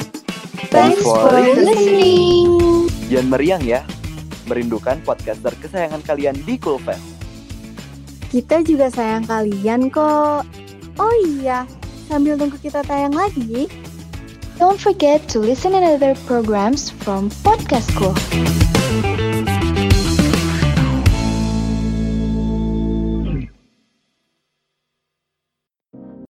Thanks 0.69 1.01
for 1.01 1.25
listening. 1.33 2.85
Jangan 3.09 3.27
meriang 3.33 3.65
ya. 3.65 3.81
Merindukan 4.53 5.01
podcaster 5.01 5.49
kesayangan 5.57 6.05
kalian 6.05 6.37
di 6.45 6.61
Coolfest. 6.61 7.01
Kita 8.29 8.61
juga 8.61 8.93
sayang 8.93 9.25
kalian 9.25 9.89
kok. 9.89 10.45
Oh 11.01 11.15
iya, 11.25 11.65
sambil 12.05 12.37
tunggu 12.37 12.61
kita 12.61 12.85
tayang 12.85 13.17
lagi, 13.17 13.65
Don't 14.61 14.77
forget 14.79 15.27
to 15.29 15.39
listen 15.39 15.73
another 15.73 16.13
programs 16.29 16.93
from 17.01 17.33
Podcast 17.41 17.89
School. 17.89 18.62